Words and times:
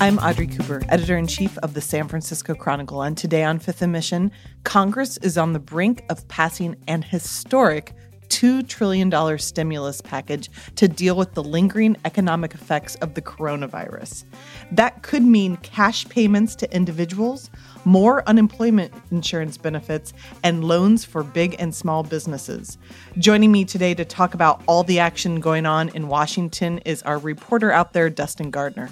I'm 0.00 0.20
Audrey 0.20 0.46
Cooper, 0.46 0.80
editor 0.88 1.16
in 1.16 1.26
chief 1.26 1.58
of 1.58 1.74
the 1.74 1.80
San 1.80 2.06
Francisco 2.06 2.54
Chronicle, 2.54 3.02
and 3.02 3.18
today 3.18 3.42
on 3.42 3.58
Fifth 3.58 3.82
and 3.82 3.90
Mission, 3.90 4.30
Congress 4.62 5.16
is 5.16 5.36
on 5.36 5.54
the 5.54 5.58
brink 5.58 6.04
of 6.08 6.28
passing 6.28 6.76
an 6.86 7.02
historic 7.02 7.94
$2 8.28 8.68
trillion 8.68 9.38
stimulus 9.38 10.00
package 10.00 10.50
to 10.76 10.86
deal 10.86 11.16
with 11.16 11.34
the 11.34 11.42
lingering 11.42 11.96
economic 12.04 12.54
effects 12.54 12.94
of 12.96 13.14
the 13.14 13.22
coronavirus. 13.22 14.22
That 14.70 15.02
could 15.02 15.24
mean 15.24 15.56
cash 15.56 16.08
payments 16.08 16.54
to 16.56 16.72
individuals, 16.72 17.50
more 17.84 18.22
unemployment 18.28 18.94
insurance 19.10 19.58
benefits, 19.58 20.12
and 20.44 20.62
loans 20.62 21.04
for 21.04 21.24
big 21.24 21.56
and 21.58 21.74
small 21.74 22.04
businesses. 22.04 22.78
Joining 23.18 23.50
me 23.50 23.64
today 23.64 23.94
to 23.94 24.04
talk 24.04 24.34
about 24.34 24.62
all 24.68 24.84
the 24.84 25.00
action 25.00 25.40
going 25.40 25.66
on 25.66 25.88
in 25.88 26.06
Washington 26.06 26.78
is 26.84 27.02
our 27.02 27.18
reporter 27.18 27.72
out 27.72 27.94
there, 27.94 28.08
Dustin 28.08 28.52
Gardiner. 28.52 28.90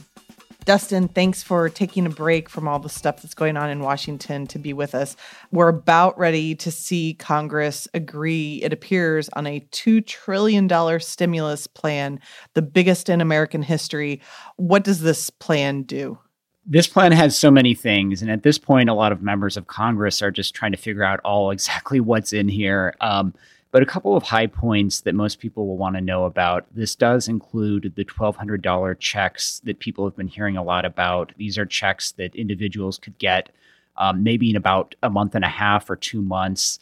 Dustin, 0.67 1.07
thanks 1.07 1.45
for 1.45 1.69
taking 1.69 2.07
a 2.07 2.11
break 2.11 2.49
from 2.49 2.67
all 2.67 2.81
the 2.81 2.89
stuff 2.89 3.23
that's 3.23 3.35
going 3.35 3.57
on 3.57 3.71
in 3.71 3.79
Washington 3.79 4.49
to 4.49 4.59
be 4.59 4.73
with 4.73 4.97
us. 4.97 5.15
We're 5.53 5.69
about 5.69 6.19
ready 6.19 6.57
to 6.57 6.73
see 6.73 7.15
Congress 7.15 7.87
agree, 7.95 8.61
it 8.65 8.73
appears, 8.73 9.29
on 9.35 9.47
a 9.47 9.61
$2 9.71 10.05
trillion 10.05 10.69
stimulus 11.01 11.69
plan, 11.69 12.19
the 12.55 12.63
biggest 12.63 13.09
in 13.09 13.21
American 13.21 13.63
history. 13.63 14.21
What 14.57 14.83
does 14.83 15.03
this 15.03 15.31
plan 15.31 15.85
do? 15.85 16.19
This 16.67 16.89
plan 16.89 17.13
has 17.13 17.39
so 17.39 17.49
many 17.53 17.73
things. 17.73 18.21
And 18.21 18.29
at 18.29 18.43
this 18.43 18.59
point, 18.59 18.91
a 18.91 18.95
lot 18.95 19.13
of 19.13 19.23
members 19.23 19.57
of 19.57 19.69
Congress 19.69 20.21
are 20.21 20.33
just 20.33 20.53
trying 20.53 20.73
to 20.73 20.79
figure 20.79 21.05
out 21.05 21.21
all 21.21 21.53
exactly 21.53 22.01
what's 22.01 22.33
in 22.33 22.49
here. 22.49 22.93
Um, 23.01 23.35
but 23.71 23.83
a 23.83 23.87
couple 23.87 24.17
of 24.17 24.23
high 24.23 24.47
points 24.47 25.01
that 25.03 25.15
most 25.15 25.39
people 25.39 25.67
will 25.67 25.77
want 25.77 25.97
to 25.97 26.01
know 26.01 26.25
about 26.25 26.67
this 26.75 26.95
does 26.95 27.29
include 27.29 27.93
the 27.97 28.05
$1,200 28.05 28.99
checks 28.99 29.61
that 29.65 29.81
people 29.81 30.05
have 30.05 30.17
been 30.17 30.29
hearing 30.29 30.57
a 30.57 30.63
lot 30.63 30.85
about. 30.85 31.33
These 31.37 31.59
are 31.59 31.67
checks 31.67 32.13
that 32.13 32.35
individuals 32.35 32.99
could 32.99 33.19
get 33.19 33.51
um, 33.99 34.23
maybe 34.23 34.51
in 34.51 34.57
about 34.57 34.95
a 35.03 35.11
month 35.11 35.35
and 35.35 35.45
a 35.45 35.49
half 35.49 35.89
or 35.91 35.97
two 35.97 36.23
months. 36.23 36.79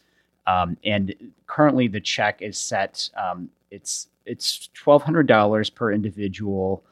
Um, 0.46 0.76
and 0.84 1.14
currently, 1.46 1.88
the 1.88 2.00
check 2.00 2.42
is 2.42 2.58
set. 2.58 3.08
Um, 3.16 3.50
it's 3.70 4.08
it's 4.26 4.68
twelve 4.74 5.02
hundred 5.02 5.26
dollars 5.26 5.70
per 5.70 5.92
individual. 5.92 6.84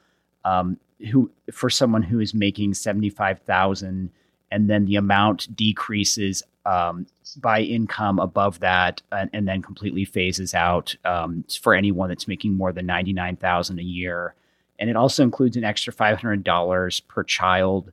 Um, 0.45 0.79
who 1.11 1.31
for 1.53 1.69
someone 1.69 2.03
who 2.03 2.21
is 2.21 2.33
making 2.33 2.75
seventy 2.75 3.11
five 3.11 3.41
thousand, 3.41 4.11
and 4.51 4.71
then 4.71 4.87
the 4.87 4.97
amount 4.97 5.55
decreases 5.55 6.43
um, 6.65 7.07
by 7.39 7.61
income 7.61 8.19
above 8.19 8.61
that, 8.61 9.03
and, 9.11 9.31
and, 9.33 9.49
then 9.49 9.63
completely 9.63 10.05
phases 10.05 10.55
out 10.55 10.95
um, 11.05 11.45
for 11.61 11.75
anyone 11.75 12.09
that's 12.09 12.29
making 12.29 12.55
more 12.55 12.73
than 12.73 12.87
ninety 12.87 13.13
nine 13.13 13.37
thousand 13.37 13.79
a 13.79 13.83
year. 13.83 14.35
And 14.79 14.89
it 14.89 14.97
also 14.97 15.23
includes 15.23 15.57
an 15.57 15.65
extra 15.65 15.93
five 15.93 16.19
hundred 16.21 16.45
dollars 16.45 17.01
per 17.01 17.25
child. 17.25 17.91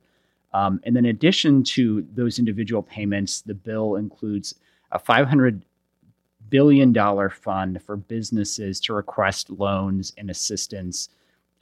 Um, 0.52 0.80
and 0.84 0.94
then, 0.94 1.04
in 1.04 1.10
addition 1.10 1.64
to 1.64 2.06
those 2.14 2.38
individual 2.38 2.82
payments, 2.82 3.40
the 3.42 3.54
bill 3.54 3.96
includes 3.96 4.54
a 4.92 4.98
five 4.98 5.26
hundred 5.26 5.64
billion 6.48 6.92
dollar 6.92 7.30
fund 7.30 7.82
for 7.82 7.96
businesses 7.96 8.80
to 8.80 8.92
request 8.92 9.50
loans 9.50 10.12
and 10.18 10.30
assistance 10.30 11.08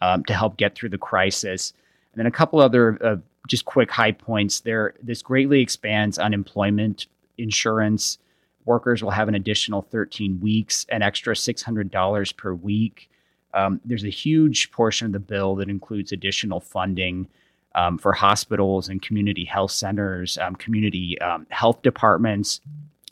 um, 0.01 0.25
to 0.25 0.35
help 0.35 0.57
get 0.57 0.75
through 0.75 0.89
the 0.89 0.99
crisis. 0.99 1.73
And 2.13 2.21
then 2.21 2.27
a 2.27 2.31
couple 2.31 2.61
other 2.61 2.99
uh, 3.05 3.17
just 3.49 3.65
quick 3.65 3.91
high 3.91 4.13
points 4.13 4.61
there. 4.61 4.95
This 5.03 5.23
greatly 5.23 5.61
expands 5.61 6.19
unemployment 6.19 7.07
insurance. 7.37 8.19
Workers 8.65 9.03
will 9.03 9.11
have 9.11 9.29
an 9.29 9.35
additional 9.35 9.83
13 9.83 10.41
weeks, 10.41 10.87
an 10.91 11.03
extra 11.03 11.35
$600 11.35 12.37
per 12.37 12.55
week. 12.55 13.11
Um, 13.55 13.81
there's 13.85 14.05
a 14.05 14.11
huge 14.11 14.71
portion 14.71 15.07
of 15.07 15.13
the 15.13 15.19
bill 15.19 15.57
that 15.57 15.69
includes 15.69 16.13
additional 16.13 16.61
funding 16.61 17.27
um, 17.75 17.99
for 17.99 18.13
hospitals 18.13 18.89
and 18.89 19.01
community 19.01 19.45
health 19.45 19.71
centers, 19.71 20.37
um, 20.39 20.55
community 20.57 21.19
um, 21.21 21.47
health 21.51 21.83
departments. 21.83 22.61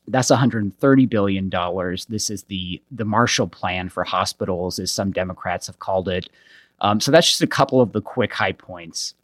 That's 0.09 0.31
130 0.31 1.07
billion 1.07 1.49
dollars. 1.49 2.05
This 2.07 2.31
is 2.31 2.45
the 2.45 2.81
the 2.91 3.05
Marshall 3.05 3.49
Plan 3.49 3.89
for 3.89 4.05
hospitals, 4.05 4.79
as 4.79 4.93
some 4.93 5.11
Democrats 5.11 5.67
have 5.67 5.79
called 5.79 6.09
it. 6.09 6.29
Um, 6.81 7.01
so 7.01 7.11
that's 7.11 7.29
just 7.29 7.43
a 7.43 7.47
couple 7.47 7.81
of 7.81 7.93
the 7.93 8.01
quick 8.01 8.33
high 8.33 8.53
points. 8.53 9.15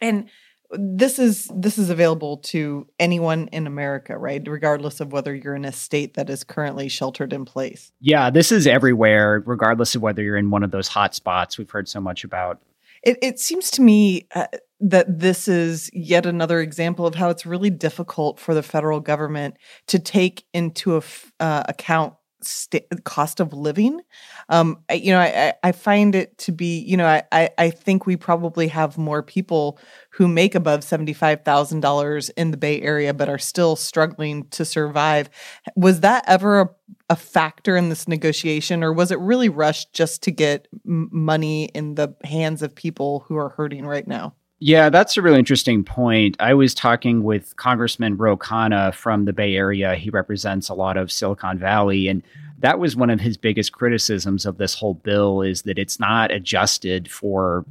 And 0.00 0.28
this 0.72 1.18
is 1.18 1.50
this 1.54 1.78
is 1.78 1.90
available 1.90 2.38
to 2.38 2.86
anyone 2.98 3.48
in 3.48 3.66
America, 3.66 4.16
right? 4.16 4.42
Regardless 4.46 5.00
of 5.00 5.12
whether 5.12 5.34
you're 5.34 5.54
in 5.54 5.64
a 5.64 5.72
state 5.72 6.14
that 6.14 6.30
is 6.30 6.44
currently 6.44 6.88
sheltered 6.88 7.32
in 7.32 7.44
place. 7.44 7.92
Yeah, 8.00 8.30
this 8.30 8.52
is 8.52 8.66
everywhere, 8.66 9.42
regardless 9.46 9.94
of 9.94 10.02
whether 10.02 10.22
you're 10.22 10.36
in 10.36 10.50
one 10.50 10.62
of 10.62 10.70
those 10.70 10.88
hot 10.88 11.14
spots 11.14 11.58
we've 11.58 11.70
heard 11.70 11.88
so 11.88 12.00
much 12.00 12.24
about. 12.24 12.60
It, 13.02 13.18
it 13.22 13.40
seems 13.40 13.70
to 13.72 13.82
me 13.82 14.26
uh, 14.34 14.46
that 14.80 15.20
this 15.20 15.48
is 15.48 15.90
yet 15.92 16.26
another 16.26 16.60
example 16.60 17.06
of 17.06 17.14
how 17.14 17.30
it's 17.30 17.46
really 17.46 17.70
difficult 17.70 18.38
for 18.38 18.54
the 18.54 18.62
federal 18.62 19.00
government 19.00 19.56
to 19.86 19.98
take 19.98 20.44
into 20.52 21.00
uh, 21.40 21.62
account 21.66 22.14
st- 22.42 22.84
cost 23.04 23.40
of 23.40 23.52
living. 23.52 24.00
Um, 24.48 24.78
I, 24.88 24.94
you 24.94 25.12
know, 25.12 25.20
I, 25.20 25.54
I 25.62 25.72
find 25.72 26.14
it 26.14 26.36
to 26.38 26.52
be, 26.52 26.78
you 26.80 26.96
know, 26.96 27.06
I, 27.32 27.50
I 27.58 27.70
think 27.70 28.06
we 28.06 28.16
probably 28.16 28.68
have 28.68 28.98
more 28.98 29.22
people 29.22 29.78
who 30.10 30.26
make 30.28 30.54
above 30.54 30.82
$75,000 30.84 32.30
in 32.36 32.50
the 32.50 32.56
Bay 32.56 32.80
Area 32.82 33.14
but 33.14 33.28
are 33.28 33.38
still 33.38 33.76
struggling 33.76 34.46
to 34.48 34.64
survive. 34.64 35.30
Was 35.76 36.00
that 36.00 36.24
ever 36.26 36.60
a, 36.60 36.70
a 37.10 37.16
factor 37.16 37.76
in 37.76 37.88
this 37.88 38.08
negotiation, 38.08 38.82
or 38.82 38.92
was 38.92 39.10
it 39.10 39.18
really 39.18 39.48
rushed 39.48 39.92
just 39.92 40.22
to 40.24 40.30
get 40.30 40.68
m- 40.86 41.08
money 41.12 41.64
in 41.66 41.94
the 41.94 42.14
hands 42.24 42.62
of 42.62 42.74
people 42.74 43.20
who 43.28 43.36
are 43.36 43.50
hurting 43.50 43.86
right 43.86 44.06
now? 44.06 44.34
Yeah, 44.62 44.90
that's 44.90 45.16
a 45.16 45.22
really 45.22 45.38
interesting 45.38 45.84
point. 45.84 46.36
I 46.38 46.52
was 46.52 46.74
talking 46.74 47.22
with 47.22 47.56
Congressman 47.56 48.18
Ro 48.18 48.36
Khanna 48.36 48.92
from 48.94 49.24
the 49.24 49.32
Bay 49.32 49.56
Area. 49.56 49.94
He 49.94 50.10
represents 50.10 50.68
a 50.68 50.74
lot 50.74 50.98
of 50.98 51.10
Silicon 51.10 51.58
Valley, 51.58 52.08
and 52.08 52.22
that 52.58 52.78
was 52.78 52.94
one 52.94 53.08
of 53.08 53.20
his 53.20 53.38
biggest 53.38 53.72
criticisms 53.72 54.44
of 54.44 54.58
this 54.58 54.74
whole 54.74 54.92
bill 54.92 55.40
is 55.40 55.62
that 55.62 55.78
it's 55.78 55.98
not 55.98 56.30
adjusted 56.30 57.10
for 57.10 57.64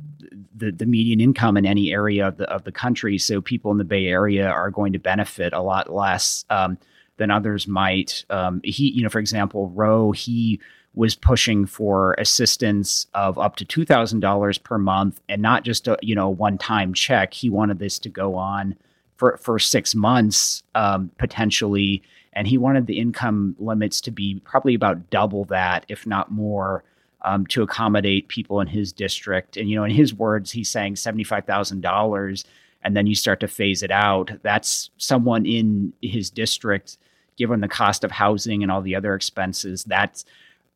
the, 0.55 0.71
the 0.71 0.87
median 0.87 1.21
income 1.21 1.57
in 1.57 1.65
any 1.67 1.93
area 1.93 2.27
of 2.27 2.37
the 2.37 2.49
of 2.49 2.63
the 2.63 2.71
country. 2.71 3.19
So 3.19 3.39
people 3.39 3.69
in 3.69 3.77
the 3.77 3.83
Bay 3.83 4.07
Area 4.07 4.49
are 4.49 4.71
going 4.71 4.93
to 4.93 4.99
benefit 4.99 5.53
a 5.53 5.61
lot 5.61 5.93
less 5.93 6.43
um, 6.49 6.79
than 7.17 7.29
others 7.29 7.67
might. 7.67 8.25
Um, 8.31 8.61
he, 8.63 8.89
you 8.89 9.03
know, 9.03 9.09
for 9.09 9.19
example, 9.19 9.69
Ro, 9.69 10.11
he 10.11 10.59
was 10.99 11.15
pushing 11.15 11.65
for 11.65 12.13
assistance 12.17 13.07
of 13.13 13.39
up 13.39 13.55
to 13.55 13.63
$2,000 13.63 14.63
per 14.63 14.77
month 14.77 15.21
and 15.29 15.41
not 15.41 15.63
just 15.63 15.87
a, 15.87 15.97
you 16.01 16.13
know, 16.13 16.27
one-time 16.27 16.93
check. 16.93 17.33
He 17.33 17.49
wanted 17.49 17.79
this 17.79 17.99
to 17.99 18.09
go 18.09 18.35
on 18.35 18.75
for, 19.15 19.37
for 19.37 19.59
six 19.59 19.95
months, 19.95 20.61
um, 20.75 21.09
potentially. 21.17 22.03
And 22.33 22.45
he 22.45 22.57
wanted 22.57 22.85
the 22.85 22.99
income 22.99 23.55
limits 23.59 24.01
to 24.01 24.11
be 24.11 24.41
probably 24.43 24.75
about 24.75 25.09
double 25.09 25.45
that, 25.45 25.85
if 25.87 26.05
not 26.05 26.33
more, 26.33 26.83
um, 27.21 27.47
to 27.47 27.63
accommodate 27.63 28.27
people 28.27 28.59
in 28.59 28.67
his 28.67 28.91
district. 28.91 29.55
And, 29.55 29.69
you 29.69 29.77
know, 29.77 29.85
in 29.85 29.91
his 29.91 30.13
words, 30.13 30.51
he's 30.51 30.69
saying 30.69 30.95
$75,000 30.95 32.43
and 32.83 32.97
then 32.97 33.07
you 33.07 33.15
start 33.15 33.39
to 33.39 33.47
phase 33.47 33.83
it 33.83 33.91
out. 33.91 34.31
That's 34.43 34.89
someone 34.97 35.45
in 35.45 35.93
his 36.01 36.29
district, 36.29 36.97
given 37.37 37.61
the 37.61 37.69
cost 37.69 38.03
of 38.03 38.11
housing 38.11 38.63
and 38.63 38.69
all 38.69 38.81
the 38.81 38.95
other 38.95 39.15
expenses, 39.15 39.85
that's 39.85 40.25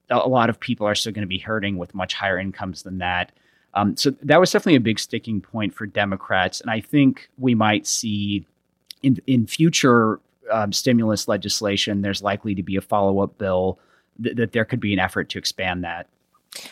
a 0.10 0.28
lot 0.28 0.50
of 0.50 0.60
people 0.60 0.86
are 0.88 0.96
still 0.96 1.12
going 1.12 1.24
to 1.24 1.28
be 1.28 1.38
hurting 1.40 1.78
with 1.78 1.96
much 1.96 2.14
higher 2.14 2.38
incomes 2.38 2.84
than 2.84 3.00
that. 3.00 3.32
Um, 3.74 3.98
so 3.98 4.12
that 4.22 4.40
was 4.40 4.52
definitely 4.52 4.76
a 4.76 4.82
big 4.82 5.00
sticking 5.00 5.42
point 5.42 5.74
for 5.74 5.86
Democrats, 5.88 6.62
and 6.62 6.70
I 6.70 6.80
think 6.80 7.30
we 7.38 7.56
might 7.56 7.88
see 7.88 8.46
in 9.02 9.18
in 9.26 9.48
future 9.48 10.20
um, 10.52 10.72
stimulus 10.72 11.28
legislation. 11.28 12.02
There's 12.02 12.22
likely 12.22 12.54
to 12.56 12.64
be 12.64 12.76
a 12.76 12.82
follow 12.82 13.20
up 13.20 13.38
bill 13.38 13.80
th- 14.22 14.36
that 14.36 14.52
there 14.52 14.66
could 14.66 14.80
be 14.80 14.94
an 14.94 15.00
effort 15.00 15.30
to 15.30 15.40
expand 15.40 15.84
that. 15.84 16.08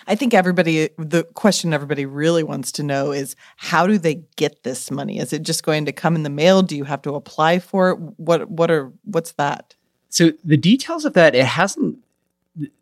I 0.07 0.15
think 0.15 0.33
everybody, 0.33 0.89
the 0.97 1.23
question 1.33 1.73
everybody 1.73 2.05
really 2.05 2.43
wants 2.43 2.71
to 2.73 2.83
know 2.83 3.11
is 3.11 3.35
how 3.57 3.87
do 3.87 3.97
they 3.97 4.21
get 4.35 4.63
this 4.63 4.91
money? 4.91 5.17
Is 5.17 5.33
it 5.33 5.41
just 5.41 5.63
going 5.63 5.85
to 5.85 5.91
come 5.91 6.15
in 6.15 6.21
the 6.23 6.29
mail? 6.29 6.61
Do 6.61 6.77
you 6.77 6.83
have 6.83 7.01
to 7.03 7.15
apply 7.15 7.59
for 7.59 7.89
it? 7.89 7.99
What 8.17 8.49
what 8.49 8.69
are 8.69 8.91
what's 9.05 9.33
that? 9.33 9.75
So 10.09 10.33
the 10.43 10.57
details 10.57 11.05
of 11.05 11.13
that 11.13 11.35
it 11.35 11.45
hasn't 11.45 11.97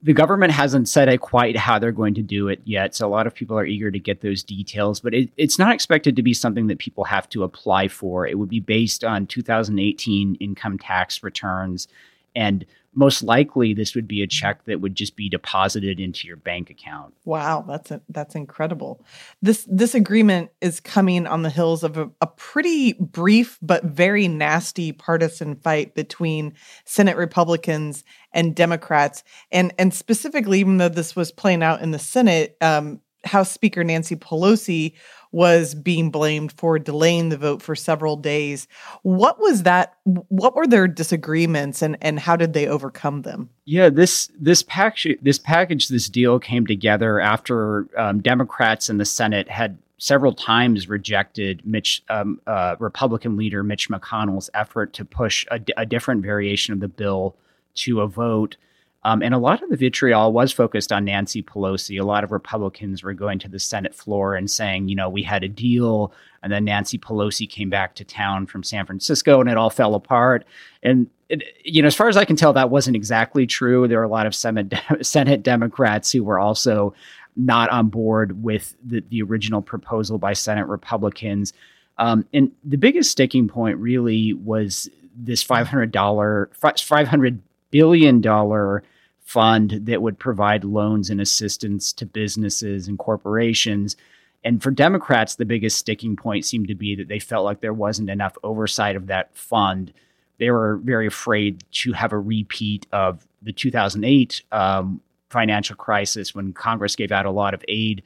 the 0.01 0.13
government 0.13 0.51
hasn't 0.51 0.89
said 0.89 1.09
eh, 1.09 1.17
quite 1.17 1.55
how 1.55 1.77
they're 1.77 1.91
going 1.91 2.15
to 2.15 2.23
do 2.23 2.47
it 2.47 2.59
yet. 2.65 2.95
So 2.95 3.07
a 3.07 3.09
lot 3.09 3.27
of 3.27 3.35
people 3.35 3.57
are 3.57 3.65
eager 3.65 3.91
to 3.91 3.99
get 3.99 4.21
those 4.21 4.43
details, 4.43 4.99
but 4.99 5.13
it, 5.13 5.29
it's 5.37 5.59
not 5.59 5.73
expected 5.73 6.15
to 6.15 6.23
be 6.23 6.33
something 6.33 6.67
that 6.67 6.79
people 6.79 7.03
have 7.03 7.29
to 7.29 7.43
apply 7.43 7.87
for. 7.87 8.25
It 8.25 8.39
would 8.39 8.49
be 8.49 8.59
based 8.59 9.03
on 9.03 9.27
2018 9.27 10.35
income 10.35 10.79
tax 10.79 11.21
returns 11.21 11.87
and 12.35 12.65
most 12.95 13.21
likely 13.21 13.73
this 13.73 13.95
would 13.95 14.07
be 14.07 14.21
a 14.23 14.27
check 14.27 14.65
that 14.65 14.81
would 14.81 14.95
just 14.95 15.15
be 15.15 15.29
deposited 15.29 15.99
into 15.99 16.27
your 16.27 16.35
bank 16.35 16.69
account. 16.69 17.13
Wow, 17.23 17.63
that's 17.67 17.91
a, 17.91 18.01
that's 18.09 18.35
incredible. 18.35 19.05
This 19.41 19.65
this 19.69 19.93
agreement 19.93 20.49
is 20.59 20.79
coming 20.79 21.27
on 21.27 21.43
the 21.43 21.49
heels 21.49 21.83
of 21.83 21.97
a, 21.97 22.09
a 22.19 22.27
pretty 22.27 22.93
brief 22.93 23.57
but 23.61 23.83
very 23.83 24.27
nasty 24.27 24.91
partisan 24.91 25.55
fight 25.55 25.93
between 25.95 26.53
Senate 26.85 27.17
Republicans 27.17 28.03
and 28.33 28.55
Democrats, 28.55 29.23
and 29.51 29.73
and 29.77 29.93
specifically, 29.93 30.59
even 30.59 30.77
though 30.77 30.89
this 30.89 31.15
was 31.15 31.31
playing 31.31 31.63
out 31.63 31.81
in 31.81 31.91
the 31.91 31.99
Senate. 31.99 32.57
Um, 32.61 33.01
House 33.25 33.51
Speaker 33.51 33.83
Nancy 33.83 34.15
Pelosi 34.15 34.93
was 35.31 35.75
being 35.75 36.09
blamed 36.09 36.51
for 36.53 36.79
delaying 36.79 37.29
the 37.29 37.37
vote 37.37 37.61
for 37.61 37.75
several 37.75 38.15
days. 38.15 38.67
What 39.03 39.39
was 39.39 39.63
that? 39.63 39.95
What 40.03 40.55
were 40.55 40.67
their 40.67 40.87
disagreements, 40.87 41.81
and 41.81 41.97
and 42.01 42.19
how 42.19 42.35
did 42.35 42.53
they 42.53 42.67
overcome 42.67 43.21
them? 43.21 43.49
Yeah, 43.65 43.89
this 43.89 44.29
this 44.39 44.63
package 44.63 45.19
this 45.21 45.37
package 45.37 45.87
this 45.89 46.09
deal 46.09 46.39
came 46.39 46.65
together 46.65 47.19
after 47.19 47.87
um, 47.97 48.21
Democrats 48.21 48.89
in 48.89 48.97
the 48.97 49.05
Senate 49.05 49.49
had 49.49 49.77
several 49.99 50.33
times 50.33 50.87
rejected 50.89 51.61
Mitch 51.65 52.01
um, 52.09 52.41
uh, 52.47 52.75
Republican 52.79 53.37
leader 53.37 53.63
Mitch 53.63 53.89
McConnell's 53.89 54.49
effort 54.53 54.93
to 54.93 55.05
push 55.05 55.45
a, 55.51 55.59
a 55.77 55.85
different 55.85 56.23
variation 56.23 56.73
of 56.73 56.79
the 56.79 56.87
bill 56.87 57.35
to 57.75 58.01
a 58.01 58.07
vote. 58.07 58.57
Um, 59.03 59.21
and 59.21 59.33
a 59.33 59.37
lot 59.37 59.63
of 59.63 59.69
the 59.69 59.77
vitriol 59.77 60.33
was 60.33 60.51
focused 60.51 60.91
on 60.91 61.05
Nancy 61.05 61.41
Pelosi. 61.41 61.99
A 61.99 62.05
lot 62.05 62.23
of 62.23 62.31
Republicans 62.31 63.01
were 63.01 63.13
going 63.13 63.39
to 63.39 63.47
the 63.47 63.59
Senate 63.59 63.95
floor 63.95 64.35
and 64.35 64.51
saying, 64.51 64.89
you 64.89 64.95
know, 64.95 65.09
we 65.09 65.23
had 65.23 65.43
a 65.43 65.47
deal. 65.47 66.11
And 66.43 66.51
then 66.51 66.65
Nancy 66.65 66.97
Pelosi 66.97 67.49
came 67.49 67.69
back 67.69 67.95
to 67.95 68.03
town 68.03 68.45
from 68.45 68.61
San 68.63 68.85
Francisco 68.85 69.39
and 69.39 69.49
it 69.49 69.57
all 69.57 69.69
fell 69.69 69.95
apart. 69.95 70.45
And, 70.83 71.07
it, 71.29 71.43
you 71.63 71.81
know, 71.81 71.87
as 71.87 71.95
far 71.95 72.09
as 72.09 72.17
I 72.17 72.25
can 72.25 72.35
tell, 72.35 72.51
that 72.53 72.69
wasn't 72.69 72.97
exactly 72.97 73.47
true. 73.47 73.87
There 73.87 73.99
were 73.99 74.03
a 74.03 74.09
lot 74.09 74.25
of 74.25 74.35
Senate, 74.35 74.73
Senate 75.01 75.43
Democrats 75.43 76.11
who 76.11 76.23
were 76.23 76.39
also 76.39 76.93
not 77.37 77.69
on 77.69 77.87
board 77.87 78.43
with 78.43 78.75
the, 78.83 79.01
the 79.09 79.21
original 79.21 79.61
proposal 79.61 80.17
by 80.17 80.33
Senate 80.33 80.67
Republicans. 80.67 81.53
Um, 81.97 82.25
and 82.33 82.51
the 82.65 82.77
biggest 82.77 83.11
sticking 83.11 83.47
point 83.47 83.77
really 83.77 84.33
was 84.33 84.89
this 85.15 85.43
$500, 85.43 85.91
$500 85.91 87.39
billion 87.71 88.21
dollar 88.21 88.83
fund 89.19 89.81
that 89.83 90.01
would 90.01 90.17
provide 90.17 90.63
loans 90.63 91.09
and 91.09 91.21
assistance 91.21 91.93
to 91.93 92.05
businesses 92.05 92.87
and 92.87 92.97
corporations. 92.97 93.95
And 94.43 94.63
for 94.63 94.71
Democrats, 94.71 95.35
the 95.35 95.45
biggest 95.45 95.77
sticking 95.77 96.15
point 96.15 96.45
seemed 96.45 96.67
to 96.69 96.75
be 96.75 96.95
that 96.95 97.09
they 97.09 97.19
felt 97.19 97.45
like 97.45 97.61
there 97.61 97.73
wasn't 97.73 98.09
enough 98.09 98.35
oversight 98.43 98.95
of 98.95 99.07
that 99.07 99.35
fund. 99.35 99.93
They 100.39 100.49
were 100.49 100.77
very 100.77 101.05
afraid 101.05 101.63
to 101.73 101.93
have 101.93 102.11
a 102.11 102.17
repeat 102.17 102.87
of 102.91 103.27
the 103.41 103.53
2008 103.53 104.41
um, 104.51 105.01
financial 105.29 105.75
crisis 105.75 106.33
when 106.33 106.53
Congress 106.53 106.95
gave 106.95 107.11
out 107.11 107.27
a 107.27 107.31
lot 107.31 107.53
of 107.53 107.63
aid 107.67 108.01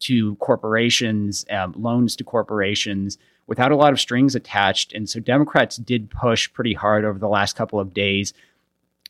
to 0.00 0.36
corporations, 0.36 1.44
um, 1.50 1.74
loans 1.76 2.14
to 2.16 2.24
corporations 2.24 3.18
without 3.48 3.72
a 3.72 3.76
lot 3.76 3.92
of 3.92 3.98
strings 3.98 4.36
attached. 4.36 4.92
And 4.92 5.08
so 5.08 5.18
Democrats 5.18 5.76
did 5.76 6.10
push 6.10 6.52
pretty 6.52 6.74
hard 6.74 7.04
over 7.04 7.18
the 7.18 7.28
last 7.28 7.56
couple 7.56 7.80
of 7.80 7.92
days 7.92 8.32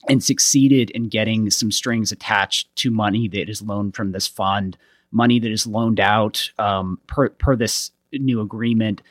and 0.07 0.23
succeeded 0.23 0.91
in 0.91 1.09
getting 1.09 1.51
some 1.51 1.73
strings 1.73 2.13
attached 2.13 2.75
to 2.77 2.91
money 2.91 3.29
that 3.29 3.49
is 3.49 3.63
loaned 3.63 3.97
from 3.97 4.13
this 4.13 4.29
fund, 4.29 4.77
money 5.11 5.41
that 5.41 5.51
is 5.51 5.67
loaned 5.67 6.01
out 6.01 6.51
um, 6.59 7.01
per, 7.07 7.31
per 7.31 7.57
this 7.57 7.91
new 8.13 8.41
agreement. 8.41 9.03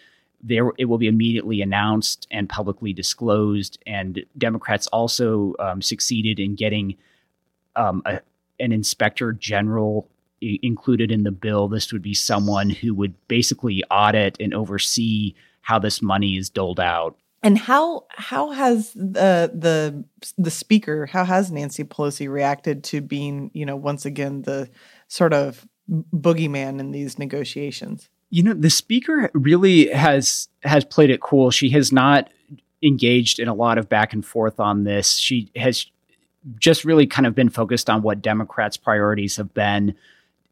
There, 0.42 0.72
it 0.78 0.86
will 0.86 0.98
be 0.98 1.08
immediately 1.08 1.62
announced 1.62 2.28
and 2.32 2.48
publicly 2.48 2.94
disclosed. 2.94 3.78
And 3.86 4.24
Democrats 4.38 4.88
also 4.88 5.56
um, 5.60 5.82
succeeded 5.82 6.40
in 6.40 6.56
getting 6.56 6.96
um, 7.76 8.02
a, 8.06 8.22
an 8.60 8.72
inspector 8.72 9.34
general 9.34 10.08
I- 10.42 10.60
included 10.62 11.12
in 11.12 11.24
the 11.24 11.32
bill. 11.32 11.68
This 11.68 11.92
would 11.92 12.02
be 12.02 12.14
someone 12.14 12.70
who 12.70 12.94
would 12.94 13.16
basically 13.28 13.84
audit 13.92 14.38
and 14.40 14.54
oversee 14.54 15.34
how 15.62 15.80
this 15.80 16.02
money 16.02 16.38
is 16.38 16.50
doled 16.50 16.80
out. 16.80 17.18
And 17.44 17.58
how 17.58 18.06
how 18.10 18.52
has 18.52 18.94
the 18.94 19.52
the 19.54 20.04
the 20.38 20.52
speaker 20.52 21.06
how 21.06 21.24
has 21.24 21.52
Nancy 21.52 21.84
Pelosi 21.84 22.30
reacted 22.30 22.84
to 22.86 23.02
being 23.02 23.52
you 23.54 23.66
know 23.66 23.76
once 23.76 24.06
again 24.06 24.42
the 24.42 24.70
sort 25.08 25.34
of 25.34 25.68
boogeyman 25.90 26.80
in 26.80 26.92
these 26.92 27.20
negotiations? 27.20 28.10
You 28.30 28.44
know, 28.44 28.54
the 28.54 28.70
speaker 28.70 29.30
really 29.34 29.88
has 29.90 30.50
has 30.64 30.84
played 30.84 31.10
it 31.10 31.22
cool. 31.22 31.52
She 31.52 31.70
has 31.70 31.92
not 31.92 32.30
engaged 32.84 33.40
in 33.40 33.48
a 33.48 33.54
lot 33.54 33.78
of 33.78 33.90
back 33.90 34.14
and 34.14 34.26
forth 34.26 34.60
on 34.60 34.84
this. 34.84 35.18
She 35.18 35.50
has 35.56 35.86
just 36.60 36.86
really 36.86 37.08
kind 37.08 37.26
of 37.26 37.36
been 37.36 37.50
focused 37.50 37.90
on 37.90 38.02
what 38.02 38.22
Democrats' 38.22 38.78
priorities 38.78 39.38
have 39.38 39.54
been. 39.54 39.96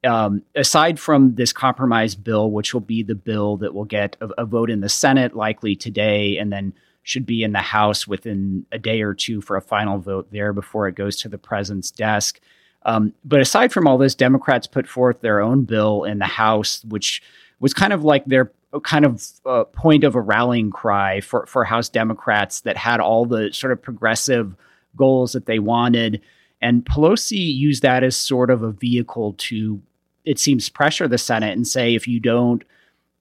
Um, 0.06 0.44
aside 0.56 1.00
from 1.00 1.36
this 1.36 1.52
compromise 1.52 2.16
bill, 2.16 2.52
which 2.52 2.74
will 2.74 2.82
be 2.82 3.02
the 3.02 3.16
bill 3.16 3.58
that 3.58 3.74
will 3.74 3.86
get 3.86 4.16
a, 4.22 4.28
a, 4.40 4.46
vote 4.46 4.70
in 4.70 4.82
the 4.82 4.90
Senate 4.90 5.36
likely 5.36 5.76
today, 5.76 6.38
and 6.38 6.52
then 6.52 6.74
should 7.04 7.26
be 7.26 7.44
in 7.44 7.54
the 7.54 7.60
House 7.60 8.08
within 8.08 8.66
a 8.72 8.78
day 8.78 9.02
or 9.02 9.14
two 9.14 9.42
for 9.42 9.56
a 9.56 9.62
final 9.62 9.98
vote 9.98 10.28
there 10.32 10.54
before 10.54 10.88
it 10.88 10.96
goes 10.96 11.16
to 11.18 11.30
the 11.30 11.38
president's 11.38 11.92
desk. 11.92 12.40
Um, 12.84 13.14
but 13.24 13.42
aside 13.42 13.72
from 13.72 13.88
all 13.88 13.98
this, 13.98 14.16
Democrats 14.16 14.68
put 14.68 14.88
forth 14.88 15.22
their 15.22 15.42
own 15.42 15.64
bill 15.64 16.04
in 16.04 16.20
the 16.20 16.26
House, 16.26 16.84
which 16.86 17.22
was 17.60 17.74
kind 17.74 17.94
of 17.94 18.04
like 18.04 18.26
their 18.26 18.52
kind 18.84 19.06
of 19.06 19.24
uh, 19.46 19.64
point 19.66 20.04
of 20.04 20.16
a 20.16 20.22
rallying 20.22 20.70
cry 20.70 21.22
for, 21.22 21.46
for 21.46 21.64
House 21.64 21.90
Democrats 21.90 22.62
that 22.62 22.78
had 22.78 23.00
all 23.00 23.26
the 23.26 23.52
sort 23.54 23.72
of 23.72 23.82
progressive 23.82 24.56
goals 24.96 25.34
that 25.34 25.46
they 25.46 25.60
wanted. 25.60 26.22
And 26.62 26.86
Pelosi 26.86 27.56
used 27.56 27.84
that 27.84 28.04
as 28.04 28.16
sort 28.16 28.50
of 28.50 28.64
a 28.64 28.72
vehicle 28.72 29.34
to 29.38 29.82
it 30.26 30.40
seems 30.40 30.70
pressure 30.70 31.08
the 31.08 31.18
Senate 31.18 31.54
and 31.54 31.68
say 31.68 31.96
if 31.96 32.08
you 32.08 32.20
don't 32.20 32.64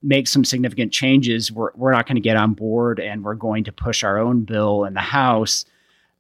make 0.03 0.29
some 0.29 0.45
significant 0.45 0.93
changes, 0.93 1.51
we're 1.51 1.71
we're 1.75 1.93
not 1.93 2.07
going 2.07 2.17
to 2.17 2.21
get 2.21 2.37
on 2.37 2.53
board 2.53 3.01
and 3.01 3.25
we're 3.25 3.35
going 3.35 3.65
to 3.65 3.73
push 3.73 4.05
our 4.05 4.19
own 4.19 4.45
bill 4.45 4.85
in 4.85 4.95
the 4.95 5.01
House. 5.01 5.65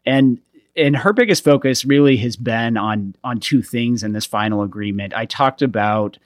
And 0.07 0.41
and 0.77 0.97
her 0.97 1.13
biggest 1.13 1.45
focus 1.45 1.85
really 1.85 2.17
has 2.19 2.37
been 2.37 2.77
on 2.77 3.15
on 3.25 3.41
two 3.41 3.63
things 3.63 4.03
in 4.03 4.13
this 4.13 4.27
final 4.27 4.63
agreement. 4.63 5.15
I 5.15 5.27
talked 5.27 5.63
about 5.63 6.19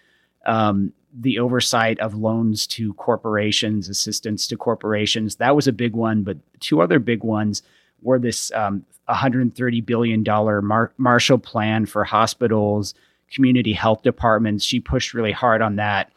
um, 0.47 0.93
the 1.13 1.39
oversight 1.39 1.99
of 2.01 2.15
loans 2.15 2.67
to 2.67 2.95
corporations, 2.95 3.89
assistance 3.89 4.47
to 4.47 4.57
corporations. 4.57 5.37
That 5.37 5.57
was 5.57 5.67
a 5.67 5.73
big 5.73 5.95
one, 5.95 6.23
but 6.23 6.39
two 6.61 6.81
other 6.81 6.99
big 6.99 7.25
ones 7.25 7.63
were 8.03 8.19
this 8.19 8.53
um, 8.53 8.85
130 9.07 9.81
billion 9.81 10.23
dollar 10.23 10.63
Mar- 10.63 10.93
Marshall 10.97 11.39
Plan 11.39 11.87
for 11.87 12.05
hospitals 12.05 12.95
community 13.33 13.73
health 13.73 14.03
departments. 14.03 14.65
She 14.65 14.81
pushed 14.81 15.15
really 15.15 15.33
hard 15.33 15.63
on 15.63 15.77
that. 15.77 16.11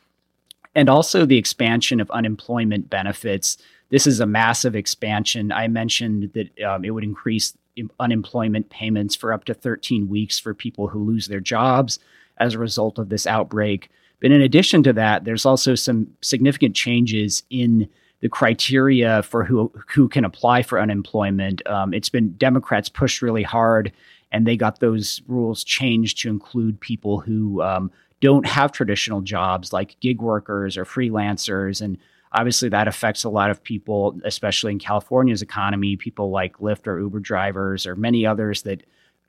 And 0.73 0.89
also 0.89 1.25
the 1.25 1.37
expansion 1.37 1.99
of 1.99 2.09
unemployment 2.11 2.89
benefits. 2.89 3.57
This 3.89 4.07
is 4.07 4.19
a 4.19 4.25
massive 4.25 4.75
expansion. 4.75 5.51
I 5.51 5.67
mentioned 5.67 6.31
that 6.33 6.63
um, 6.63 6.85
it 6.85 6.91
would 6.91 7.03
increase 7.03 7.57
unemployment 7.99 8.69
payments 8.69 9.15
for 9.15 9.33
up 9.33 9.45
to 9.45 9.53
13 9.53 10.07
weeks 10.07 10.39
for 10.39 10.53
people 10.53 10.87
who 10.87 11.03
lose 11.03 11.27
their 11.27 11.39
jobs 11.39 11.99
as 12.37 12.53
a 12.53 12.59
result 12.59 12.99
of 12.99 13.09
this 13.09 13.27
outbreak. 13.27 13.89
But 14.21 14.31
in 14.31 14.41
addition 14.41 14.83
to 14.83 14.93
that, 14.93 15.25
there's 15.25 15.45
also 15.45 15.75
some 15.75 16.07
significant 16.21 16.75
changes 16.75 17.43
in 17.49 17.89
the 18.21 18.29
criteria 18.29 19.23
for 19.23 19.43
who 19.43 19.71
who 19.89 20.07
can 20.07 20.23
apply 20.23 20.61
for 20.61 20.79
unemployment. 20.79 21.65
Um, 21.67 21.93
it's 21.93 22.09
been 22.09 22.33
Democrats 22.33 22.87
pushed 22.87 23.21
really 23.21 23.43
hard 23.43 23.91
and 24.31 24.47
they 24.47 24.55
got 24.55 24.79
those 24.79 25.21
rules 25.27 25.63
changed 25.63 26.19
to 26.19 26.29
include 26.29 26.79
people 26.79 27.19
who 27.19 27.61
um, 27.61 27.91
don't 28.19 28.45
have 28.45 28.71
traditional 28.71 29.21
jobs 29.21 29.73
like 29.73 29.99
gig 29.99 30.21
workers 30.21 30.77
or 30.77 30.85
freelancers. 30.85 31.81
And 31.81 31.97
obviously 32.31 32.69
that 32.69 32.87
affects 32.87 33.23
a 33.23 33.29
lot 33.29 33.49
of 33.49 33.63
people 33.63 34.17
especially 34.23 34.71
in 34.71 34.79
california's 34.79 35.41
economy 35.41 35.95
people 35.97 36.29
like 36.31 36.57
lyft 36.57 36.87
or 36.87 36.99
uber 36.99 37.19
drivers 37.19 37.85
or 37.85 37.95
many 37.95 38.25
others 38.25 38.61
that 38.63 38.83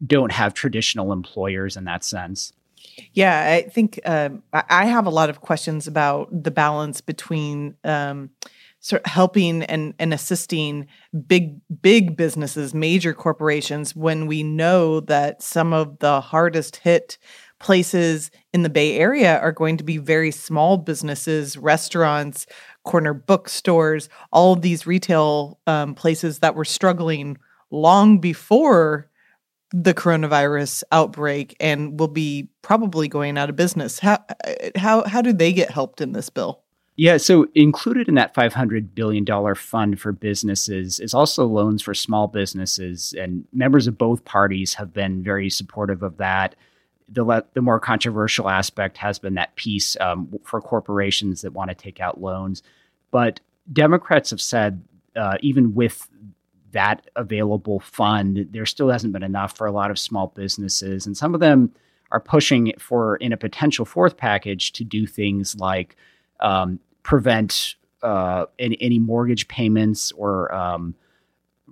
don't 0.05 0.33
have 0.33 0.53
traditional 0.53 1.13
employers 1.13 1.77
in 1.77 1.85
that 1.85 2.03
sense. 2.05 2.53
Yeah 3.13 3.53
i 3.53 3.69
think 3.69 4.01
um, 4.05 4.43
i 4.53 4.87
have 4.87 5.07
a 5.07 5.11
lot 5.11 5.31
of 5.31 5.41
questions 5.41 5.87
about 5.87 6.29
the 6.43 6.51
balance 6.51 7.01
between 7.01 7.77
um, 7.85 8.31
sort 8.83 9.01
of 9.05 9.11
helping 9.11 9.63
and, 9.63 9.95
and 9.99 10.13
assisting 10.13 10.87
big 11.27 11.59
big 11.81 12.17
businesses 12.17 12.75
major 12.75 13.15
corporations 13.15 13.97
when 13.97 14.27
we 14.27 14.43
know 14.43 15.01
that 15.01 15.41
some 15.43 15.73
of 15.73 15.99
the 16.01 16.21
hardest 16.21 16.77
hit 16.77 17.17
places 17.59 18.31
in 18.53 18.63
the 18.63 18.69
bay 18.69 18.99
area 18.99 19.39
are 19.39 19.53
going 19.53 19.77
to 19.77 19.85
be 19.85 19.97
very 19.97 20.33
small 20.33 20.77
businesses 20.77 21.57
restaurants 21.57 22.45
corner 22.85 23.15
bookstores 23.15 24.09
all 24.33 24.53
of 24.53 24.63
these 24.63 24.87
retail 24.87 25.61
um, 25.67 25.95
places 25.95 26.41
that 26.41 26.57
were 26.57 26.65
struggling 26.65 27.39
long 27.71 28.19
before 28.19 29.09
the 29.73 29.95
coronavirus 29.95 30.83
outbreak 30.93 31.57
and 31.59 31.99
will 31.99 32.09
be 32.09 32.51
probably 32.61 33.09
going 33.09 33.39
out 33.39 33.49
of 33.49 33.57
business. 33.57 33.99
How 33.99 34.19
how 34.77 35.05
how 35.05 35.23
do 35.23 35.33
they 35.33 35.53
get 35.53 35.71
helped 35.71 36.01
in 36.01 36.13
this 36.13 36.29
bill 36.29 36.62
yeah, 37.03 37.17
so 37.17 37.49
included 37.57 38.07
in 38.07 38.15
that 38.15 38.33
$500 38.33 38.95
billion 38.95 39.27
fund 39.57 40.01
for 40.01 40.13
businesses 40.13 41.01
is 41.01 41.15
also 41.15 41.45
loans 41.47 41.83
for 41.83 41.95
small 41.95 42.29
businesses, 42.29 43.13
and 43.19 43.45
members 43.53 43.89
of 43.89 43.99
both 43.99 44.25
parties 44.25 44.75
have 44.75 44.93
been 44.93 45.21
very 45.21 45.51
supportive 45.51 46.05
of 46.05 46.19
that. 46.19 46.55
The, 47.09 47.25
le- 47.25 47.43
the 47.55 47.61
more 47.61 47.81
controversial 47.81 48.49
aspect 48.49 48.99
has 48.99 49.19
been 49.19 49.35
that 49.35 49.57
piece 49.57 49.97
um, 49.99 50.33
for 50.45 50.61
corporations 50.61 51.43
that 51.43 51.53
want 51.53 51.71
to 51.71 51.75
take 51.75 51.99
out 51.99 52.21
loans. 52.21 52.63
But 53.11 53.41
Democrats 53.73 54.31
have 54.31 54.41
said, 54.41 54.85
uh, 55.17 55.39
even 55.41 55.75
with 55.75 56.09
that 56.71 57.11
available 57.17 57.81
fund, 57.81 58.47
there 58.53 58.65
still 58.65 58.91
hasn't 58.91 59.13
been 59.13 59.25
enough 59.25 59.57
for 59.57 59.67
a 59.67 59.73
lot 59.73 59.91
of 59.91 59.99
small 59.99 60.29
businesses, 60.37 61.05
and 61.05 61.17
some 61.17 61.35
of 61.35 61.41
them 61.41 61.73
are 62.13 62.21
pushing 62.21 62.75
for 62.79 63.17
in 63.17 63.33
a 63.33 63.37
potential 63.37 63.85
fourth 63.85 64.17
package 64.17 64.71
to 64.75 64.85
do 64.85 65.05
things 65.05 65.57
like 65.57 65.97
um, 66.39 66.79
prevent 67.03 67.77
uh, 68.03 68.47
any, 68.59 68.77
any, 68.81 68.99
mortgage 68.99 69.47
payments 69.49 70.11
or 70.13 70.53
um, 70.53 70.95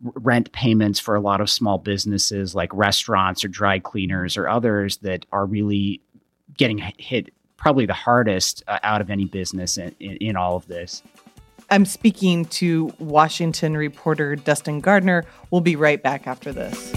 rent 0.03 0.53
payments 0.53 1.01
for 1.01 1.15
a 1.15 1.21
lot 1.21 1.41
of 1.41 1.51
small 1.51 1.77
businesses 1.77 2.55
like 2.55 2.73
restaurants 2.73 3.45
or 3.45 3.49
dry 3.49 3.79
cleaners 3.79 4.37
or 4.37 4.49
others 4.49 4.99
that 4.99 5.27
are 5.33 5.45
really 5.45 6.01
getting 6.57 6.79
hit 6.99 7.33
probably 7.57 7.85
the 7.85 7.93
hardest 7.93 8.63
uh, 8.69 8.79
out 8.83 9.01
of 9.01 9.11
any 9.11 9.25
business 9.25 9.77
in, 9.77 9.95
in, 10.01 10.17
in 10.17 10.37
all 10.37 10.57
of 10.57 10.67
this. 10.67 11.03
I'm 11.69 11.85
speaking 11.85 12.47
to 12.47 12.93
Washington 12.99 13.77
reporter 13.77 14.35
Dustin 14.35 14.81
Gardiner. 14.81 15.25
We'll 15.51 15.61
be 15.61 15.77
right 15.77 16.03
back 16.03 16.27
after 16.27 16.53
this. 16.53 16.93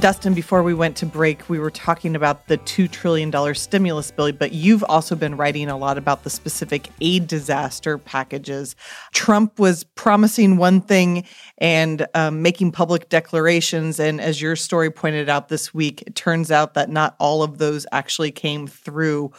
Dustin, 0.00 0.34
before 0.34 0.64
we 0.64 0.74
went 0.74 0.96
to 0.96 1.06
break, 1.06 1.48
we 1.48 1.60
were 1.60 1.70
talking 1.70 2.16
about 2.16 2.48
the 2.48 2.58
$2 2.58 2.90
trillion 2.90 3.54
stimulus 3.54 4.10
bill, 4.10 4.32
but 4.32 4.50
you've 4.52 4.82
also 4.82 5.14
been 5.14 5.36
writing 5.36 5.68
a 5.68 5.76
lot 5.76 5.96
about 5.96 6.24
the 6.24 6.30
specific 6.30 6.88
aid 7.00 7.28
disaster 7.28 7.96
packages. 7.96 8.74
Trump 9.12 9.60
was 9.60 9.84
promising 9.84 10.56
one 10.56 10.80
thing 10.80 11.24
and 11.58 12.08
um, 12.14 12.42
making 12.42 12.72
public 12.72 13.08
declarations. 13.08 14.00
And 14.00 14.20
as 14.20 14.42
your 14.42 14.56
story 14.56 14.90
pointed 14.90 15.28
out 15.28 15.48
this 15.48 15.72
week, 15.72 16.02
it 16.02 16.16
turns 16.16 16.50
out 16.50 16.74
that 16.74 16.90
not 16.90 17.14
all 17.20 17.44
of 17.44 17.58
those 17.58 17.86
actually 17.92 18.32
came 18.32 18.66
through. 18.66 19.30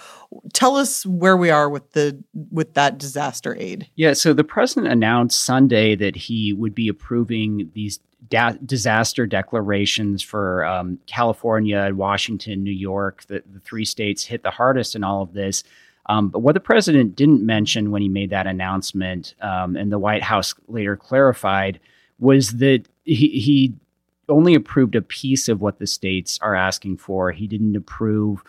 Tell 0.53 0.77
us 0.77 1.05
where 1.05 1.35
we 1.35 1.49
are 1.49 1.69
with 1.69 1.91
the 1.91 2.23
with 2.49 2.75
that 2.75 2.97
disaster 2.97 3.57
aid. 3.59 3.87
Yeah, 3.95 4.13
so 4.13 4.33
the 4.33 4.43
president 4.43 4.91
announced 4.91 5.43
Sunday 5.43 5.95
that 5.95 6.15
he 6.15 6.53
would 6.53 6.73
be 6.73 6.87
approving 6.87 7.69
these 7.73 7.99
da- 8.29 8.57
disaster 8.65 9.25
declarations 9.25 10.21
for 10.21 10.65
um, 10.65 10.99
California, 11.07 11.89
Washington, 11.93 12.63
New 12.63 12.71
York, 12.71 13.25
the, 13.27 13.43
the 13.51 13.59
three 13.59 13.85
states 13.85 14.25
hit 14.25 14.43
the 14.43 14.51
hardest 14.51 14.95
in 14.95 15.03
all 15.03 15.21
of 15.21 15.33
this. 15.33 15.63
Um, 16.07 16.29
but 16.29 16.39
what 16.39 16.53
the 16.53 16.59
president 16.59 17.15
didn't 17.15 17.45
mention 17.45 17.91
when 17.91 18.01
he 18.01 18.09
made 18.09 18.29
that 18.29 18.47
announcement, 18.47 19.33
um, 19.41 19.75
and 19.75 19.91
the 19.91 19.99
White 19.99 20.21
House 20.21 20.53
later 20.67 20.95
clarified, 20.95 21.79
was 22.19 22.51
that 22.57 22.83
he, 23.03 23.39
he 23.39 23.73
only 24.29 24.55
approved 24.55 24.95
a 24.95 25.01
piece 25.01 25.49
of 25.49 25.61
what 25.61 25.79
the 25.79 25.87
states 25.87 26.39
are 26.41 26.55
asking 26.55 26.97
for. 26.97 27.31
He 27.31 27.47
didn't 27.47 27.75
approve. 27.75 28.43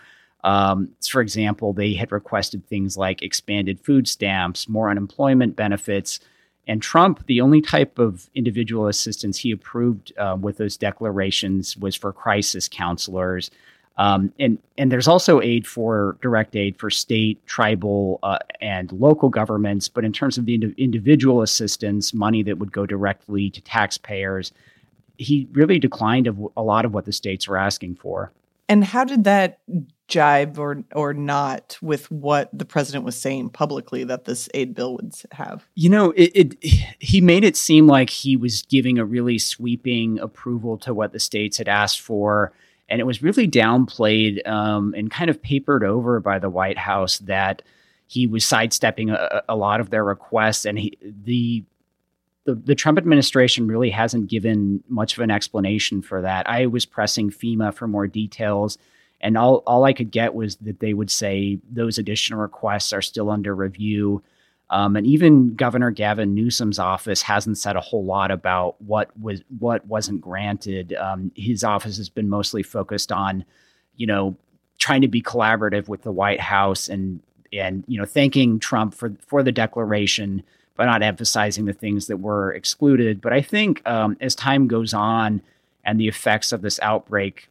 Um, 0.45 0.91
for 1.09 1.21
example, 1.21 1.73
they 1.73 1.95
had 1.95 2.13
requested 2.13 2.67
things 2.67 2.97
like 2.97 3.23
expanded 3.23 3.81
food 3.81 4.07
stamps, 4.07 4.69
more 4.69 4.91
unemployment 4.91 5.57
benefits, 5.57 6.21
and 6.67 6.83
Trump, 6.83 7.27
the 7.27 7.41
only 7.41 7.61
type 7.61 7.99
of 7.99 8.29
individual 8.35 8.89
assistance 8.89 9.39
he 9.39 9.53
approved 9.53 10.13
uh, 10.19 10.37
with 10.41 10.57
those 10.57 10.77
declarations 10.77 11.77
was 11.77 11.95
for 11.95 12.13
crisis 12.13 12.69
counselors. 12.69 13.51
Um, 13.99 14.33
and 14.39 14.59
and 14.77 14.93
there's 14.93 15.09
also 15.09 15.41
aid 15.41 15.67
for 15.67 16.19
direct 16.21 16.55
aid 16.55 16.79
for 16.79 16.91
state, 16.91 17.45
tribal, 17.47 18.19
uh, 18.23 18.39
and 18.61 18.93
local 18.93 19.31
governments. 19.31 19.89
But 19.89 20.05
in 20.05 20.13
terms 20.13 20.37
of 20.37 20.45
the 20.45 20.55
ind- 20.55 20.75
individual 20.77 21.41
assistance, 21.41 22.13
money 22.13 22.43
that 22.43 22.59
would 22.59 22.73
go 22.73 22.85
directly 22.85 23.49
to 23.51 23.61
taxpayers, 23.63 24.53
he 25.17 25.49
really 25.53 25.79
declined 25.79 26.27
of 26.27 26.39
a 26.57 26.63
lot 26.63 26.85
of 26.85 26.93
what 26.93 27.07
the 27.07 27.13
states 27.13 27.49
were 27.49 27.57
asking 27.57 27.95
for. 27.95 28.33
And 28.69 28.85
how 28.85 29.05
did 29.05 29.25
that 29.25 29.61
jibe 30.09 30.59
or 30.59 30.85
or 30.95 31.13
not 31.13 31.79
with 31.83 32.11
what 32.11 32.49
the 32.57 32.65
president 32.65 33.05
was 33.05 33.17
saying 33.17 33.51
publicly 33.51 34.05
that 34.05 34.25
this 34.25 34.49
aid 34.55 34.75
bill 34.75 34.95
would 34.95 35.13
have? 35.33 35.67
You 35.75 35.91
know, 35.91 36.13
it, 36.13 36.33
it, 36.35 36.65
he 37.01 37.21
made 37.21 37.45
it 37.45 37.57
seem 37.57 37.87
like 37.87 38.11
he 38.11 38.37
was 38.37 38.63
giving 38.63 38.99
a 38.99 39.05
really 39.05 39.39
sweeping 39.39 40.19
approval 40.19 40.79
to 40.79 40.95
what 40.95 41.13
the 41.13 41.21
states 41.21 41.59
had 41.59 41.69
asked 41.69 42.01
for, 42.01 42.53
and 42.89 43.01
it 43.01 43.05
was 43.05 43.23
really 43.23 43.49
downplayed 43.49 44.47
um, 44.47 44.95
and 44.97 45.11
kind 45.11 45.31
of 45.31 45.43
papered 45.43 45.85
over 45.85 46.21
by 46.21 46.39
the 46.39 46.51
White 46.51 46.79
House 46.79 47.19
that 47.19 47.63
he 48.07 48.27
was 48.27 48.45
sidestepping 48.45 49.11
a, 49.11 49.43
a 49.49 49.57
lot 49.57 49.81
of 49.81 49.91
their 49.91 50.05
requests, 50.05 50.65
and 50.65 50.79
he, 50.79 50.97
the 51.03 51.65
the, 52.45 52.55
the 52.55 52.75
Trump 52.77 52.97
administration 52.97 53.67
really 53.67 53.91
hasn't 53.91 54.31
given 54.31 54.85
much 54.89 55.17
of 55.17 55.23
an 55.25 55.33
explanation 55.33 56.01
for 56.01 56.23
that. 56.23 56.49
I 56.49 56.67
was 56.67 56.87
pressing 56.87 57.31
FEMA 57.31 57.75
for 57.75 57.89
more 57.89 58.07
details 58.07 58.79
and 59.21 59.37
all, 59.39 59.63
all 59.67 59.85
I 59.85 59.93
could 59.93 60.11
get 60.11 60.35
was 60.35 60.57
that 60.57 60.81
they 60.81 60.95
would 60.95 61.11
say 61.11 61.59
those 61.71 61.99
additional 61.99 62.41
requests 62.41 62.93
are 62.93 63.03
still 63.03 63.31
under 63.31 63.55
review. 63.55 64.23
Um, 64.69 64.97
and 64.97 65.07
even 65.07 65.55
Governor 65.55 65.91
Gavin 65.91 66.35
Newsom's 66.35 66.79
office 66.79 67.23
hasn't 67.23 67.59
said 67.59 67.77
a 67.77 67.81
whole 67.81 68.05
lot 68.05 68.31
about 68.31 68.81
what 68.83 69.17
was 69.19 69.43
what 69.59 69.87
wasn't 69.87 70.21
granted. 70.21 70.93
Um, 70.95 71.31
his 71.37 71.63
office 71.63 71.97
has 71.97 72.09
been 72.09 72.29
mostly 72.29 72.63
focused 72.63 73.13
on, 73.13 73.45
you 73.97 74.07
know, 74.07 74.37
trying 74.79 75.03
to 75.03 75.09
be 75.09 75.23
collaborative 75.23 75.89
with 75.89 76.03
the 76.03 76.13
White 76.13 76.41
House 76.41 76.89
and 76.89 77.21
and 77.53 77.85
you 77.87 77.99
know 77.99 78.07
thanking 78.07 78.59
Trump 78.59 78.93
for 78.93 79.15
for 79.27 79.43
the 79.43 79.53
declaration, 79.53 80.43
but 80.77 80.87
not 80.87 81.03
emphasizing 81.03 81.65
the 81.65 81.73
things 81.73 82.09
that 82.09 82.19
were 82.19 82.53
excluded. 82.53 83.21
But 83.21 83.33
I 83.33 83.43
think 83.43 83.87
um, 83.87 84.17
as 84.21 84.35
time 84.35 84.67
goes 84.67 84.93
on 84.93 85.43
and 85.85 86.01
the 86.01 86.09
effects 86.09 86.51
of 86.53 86.63
this 86.63 86.81
outbreak 86.81 87.49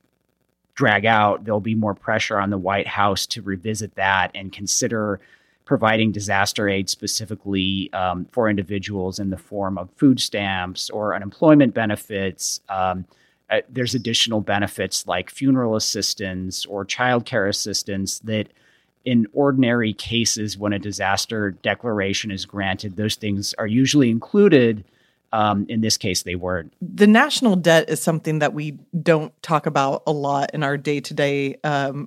drag 0.76 1.06
out, 1.06 1.46
there'll 1.46 1.60
be 1.60 1.76
more 1.76 1.96
pressure 1.96 2.40
on 2.40 2.50
the 2.50 2.58
White 2.58 2.88
House 2.88 3.26
to 3.28 3.42
revisit 3.42 3.96
that 3.96 4.32
and 4.36 4.52
consider 4.52 5.20
providing 5.64 6.12
disaster 6.12 6.70
aid 6.70 6.90
specifically 6.90 7.92
um, 7.94 8.28
for 8.32 8.50
individuals 8.50 9.18
in 9.18 9.32
the 9.32 9.38
form 9.38 9.78
of 9.78 9.90
food 9.98 10.20
stamps 10.20 10.90
or 10.92 11.16
unemployment 11.16 11.74
benefits. 11.74 12.60
Um, 12.70 13.06
uh, 13.50 13.62
there's 13.70 13.96
additional 13.96 14.42
benefits 14.42 15.08
like 15.08 15.30
funeral 15.30 15.76
assistance 15.76 16.66
or 16.66 16.86
childcare 16.86 17.50
assistance 17.50 18.20
that 18.20 18.48
in 19.06 19.28
ordinary 19.34 19.94
cases 19.94 20.58
when 20.58 20.74
a 20.74 20.80
disaster 20.80 21.52
declaration 21.52 22.32
is 22.32 22.46
granted 22.46 22.96
those 22.96 23.16
things 23.16 23.54
are 23.60 23.68
usually 23.68 24.10
included 24.10 24.84
um, 25.36 25.66
in 25.68 25.82
this 25.82 25.98
case, 25.98 26.24
they 26.24 26.36
weren't. 26.36 26.74
The 26.80 27.08
national 27.08 27.58
debt 27.58 27.90
is 27.90 28.02
something 28.02 28.40
that 28.40 28.54
we 28.54 28.80
don't 29.04 29.34
talk 29.44 29.66
about 29.66 30.04
a 30.08 30.14
lot 30.14 30.52
in 30.54 30.64
our 30.64 30.78
day 30.78 31.02
to 31.02 31.14
day 31.14 31.58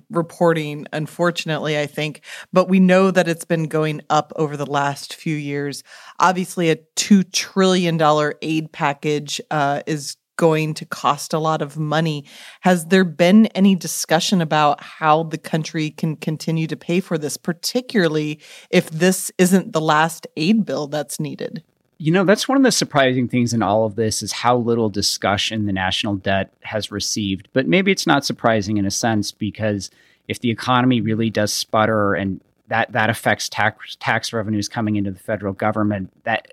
reporting, 0.09 0.87
unfortunately, 0.91 1.77
I 1.77 1.85
think. 1.85 2.21
But 2.51 2.69
we 2.69 2.79
know 2.79 3.11
that 3.11 3.27
it's 3.27 3.45
been 3.45 3.67
going 3.67 4.01
up 4.09 4.33
over 4.35 4.57
the 4.57 4.65
last 4.65 5.13
few 5.13 5.35
years. 5.35 5.83
Obviously, 6.19 6.71
a 6.71 6.77
$2 6.95 7.31
trillion 7.31 8.01
aid 8.41 8.71
package 8.71 9.39
uh, 9.51 9.83
is 9.85 10.17
going 10.37 10.73
to 10.73 10.85
cost 10.85 11.31
a 11.33 11.39
lot 11.39 11.61
of 11.61 11.77
money. 11.77 12.25
Has 12.61 12.85
there 12.85 13.03
been 13.03 13.45
any 13.47 13.75
discussion 13.75 14.41
about 14.41 14.81
how 14.81 15.23
the 15.23 15.37
country 15.37 15.91
can 15.91 16.15
continue 16.15 16.65
to 16.65 16.77
pay 16.77 16.99
for 16.99 17.19
this, 17.19 17.37
particularly 17.37 18.39
if 18.71 18.89
this 18.89 19.31
isn't 19.37 19.73
the 19.73 19.81
last 19.81 20.25
aid 20.35 20.65
bill 20.65 20.87
that's 20.87 21.19
needed? 21.19 21.61
You 22.01 22.13
know, 22.13 22.23
that's 22.23 22.47
one 22.47 22.57
of 22.57 22.63
the 22.63 22.71
surprising 22.71 23.27
things 23.27 23.53
in 23.53 23.61
all 23.61 23.85
of 23.85 23.97
this 23.97 24.23
is 24.23 24.31
how 24.31 24.55
little 24.55 24.89
discussion 24.89 25.65
the 25.65 25.73
national 25.73 26.15
debt 26.15 26.49
has 26.61 26.91
received. 26.91 27.49
But 27.51 27.67
maybe 27.67 27.91
it's 27.91 28.07
not 28.07 28.23
surprising 28.23 28.77
in 28.77 28.85
a 28.85 28.91
sense 28.91 29.33
because 29.33 29.91
if 30.29 30.39
the 30.39 30.49
economy 30.49 31.01
really 31.01 31.29
does 31.29 31.51
sputter 31.51 32.13
and 32.13 32.39
that 32.69 32.93
that 32.93 33.09
affects 33.09 33.49
tax 33.49 33.97
tax 33.99 34.31
revenues 34.31 34.69
coming 34.69 34.95
into 34.95 35.11
the 35.11 35.19
federal 35.19 35.51
government, 35.51 36.09
that 36.23 36.47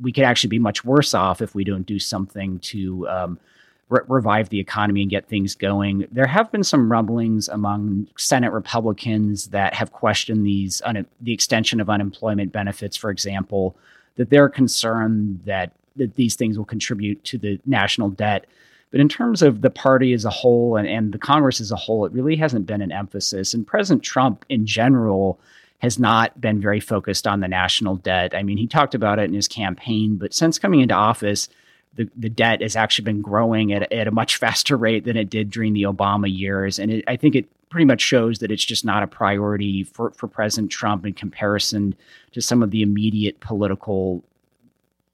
we 0.00 0.12
could 0.12 0.22
actually 0.22 0.50
be 0.50 0.60
much 0.60 0.84
worse 0.84 1.14
off 1.14 1.42
if 1.42 1.52
we 1.52 1.64
don't 1.64 1.86
do 1.86 1.98
something 1.98 2.60
to 2.60 3.08
um, 3.08 3.40
re- 3.88 4.02
revive 4.06 4.50
the 4.50 4.60
economy 4.60 5.02
and 5.02 5.10
get 5.10 5.26
things 5.26 5.56
going. 5.56 6.06
There 6.12 6.26
have 6.26 6.52
been 6.52 6.62
some 6.62 6.92
rumblings 6.92 7.48
among 7.48 8.06
Senate 8.16 8.52
Republicans 8.52 9.48
that 9.48 9.74
have 9.74 9.90
questioned 9.90 10.46
these 10.46 10.80
un- 10.84 11.06
the 11.20 11.32
extension 11.32 11.80
of 11.80 11.90
unemployment 11.90 12.52
benefits, 12.52 12.96
for 12.96 13.10
example 13.10 13.76
that 14.16 14.30
they're 14.30 14.48
concerned 14.48 15.40
that 15.46 15.72
that 15.96 16.14
these 16.14 16.34
things 16.34 16.56
will 16.56 16.64
contribute 16.64 17.22
to 17.24 17.38
the 17.38 17.60
national 17.66 18.08
debt. 18.08 18.46
But 18.90 19.00
in 19.00 19.08
terms 19.08 19.42
of 19.42 19.60
the 19.60 19.70
party 19.70 20.12
as 20.12 20.24
a 20.24 20.30
whole 20.30 20.76
and, 20.76 20.88
and 20.88 21.12
the 21.12 21.18
Congress 21.18 21.60
as 21.60 21.70
a 21.70 21.76
whole, 21.76 22.04
it 22.06 22.12
really 22.12 22.36
hasn't 22.36 22.66
been 22.66 22.82
an 22.82 22.92
emphasis. 22.92 23.54
And 23.54 23.66
President 23.66 24.02
Trump 24.02 24.44
in 24.48 24.66
general 24.66 25.38
has 25.78 25.98
not 25.98 26.40
been 26.40 26.60
very 26.60 26.80
focused 26.80 27.26
on 27.26 27.40
the 27.40 27.48
national 27.48 27.96
debt. 27.96 28.34
I 28.34 28.42
mean, 28.42 28.56
he 28.56 28.66
talked 28.66 28.94
about 28.94 29.18
it 29.18 29.24
in 29.24 29.34
his 29.34 29.48
campaign, 29.48 30.16
but 30.16 30.32
since 30.32 30.58
coming 30.58 30.80
into 30.80 30.94
office, 30.94 31.48
the, 31.94 32.08
the 32.16 32.28
debt 32.28 32.62
has 32.62 32.76
actually 32.76 33.04
been 33.04 33.22
growing 33.22 33.72
at, 33.72 33.92
at 33.92 34.08
a 34.08 34.10
much 34.10 34.36
faster 34.38 34.76
rate 34.76 35.04
than 35.04 35.16
it 35.16 35.30
did 35.30 35.50
during 35.50 35.72
the 35.72 35.82
Obama 35.82 36.26
years. 36.34 36.78
And 36.78 36.90
it, 36.90 37.04
I 37.06 37.16
think 37.16 37.34
it 37.34 37.46
pretty 37.68 37.84
much 37.86 38.02
shows 38.02 38.40
that 38.40 38.50
it's 38.50 38.64
just 38.64 38.84
not 38.84 39.02
a 39.02 39.06
priority 39.06 39.84
for, 39.84 40.10
for 40.12 40.28
President 40.28 40.70
Trump 40.70 41.06
in 41.06 41.14
comparison 41.14 41.94
to 42.32 42.42
some 42.42 42.62
of 42.62 42.70
the 42.70 42.82
immediate 42.82 43.40
political 43.40 44.22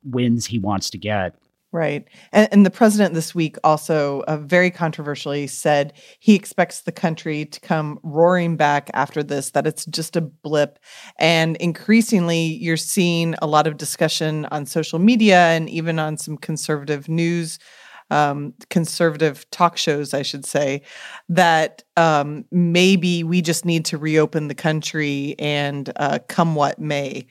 wins 0.05 0.47
he 0.47 0.59
wants 0.59 0.91
to 0.91 0.99
get. 0.99 1.35
Right. 1.71 2.09
And, 2.33 2.49
and, 2.51 2.65
the 2.65 2.71
president 2.71 3.13
this 3.13 3.35
week 3.35 3.57
also 3.63 4.21
uh, 4.27 4.39
very 4.39 4.71
controversially 4.71 5.47
said 5.47 5.93
he 6.19 6.35
expects 6.35 6.81
the 6.81 6.93
country 6.93 7.45
to 7.45 7.61
come 7.61 8.01
roaring 8.03 8.57
back 8.57 8.91
after 8.95 9.23
this, 9.23 9.51
that 9.51 9.67
it's 9.67 9.85
just 9.85 10.17
a 10.17 10.23
blip. 10.23 10.79
And 11.19 11.57
increasingly, 11.59 12.41
you're 12.41 12.79
seeing 12.79 13.35
a 13.43 13.47
lot 13.47 13.67
of 13.67 13.77
discussion 13.77 14.47
on 14.47 14.65
social 14.65 14.99
media 14.99 15.49
and 15.49 15.69
even 15.69 15.99
on 15.99 16.17
some 16.17 16.39
conservative 16.39 17.07
news 17.07 17.59
um, 18.11 18.55
conservative 18.71 19.49
talk 19.51 19.77
shows, 19.77 20.15
I 20.15 20.23
should 20.23 20.47
say, 20.47 20.83
that 21.29 21.83
um, 21.97 22.45
maybe 22.51 23.23
we 23.23 23.43
just 23.43 23.65
need 23.65 23.85
to 23.87 23.99
reopen 23.99 24.49
the 24.49 24.55
country 24.55 25.35
and 25.39 25.93
uh, 25.97 26.19
come 26.29 26.55
what 26.55 26.79
may. 26.79 27.27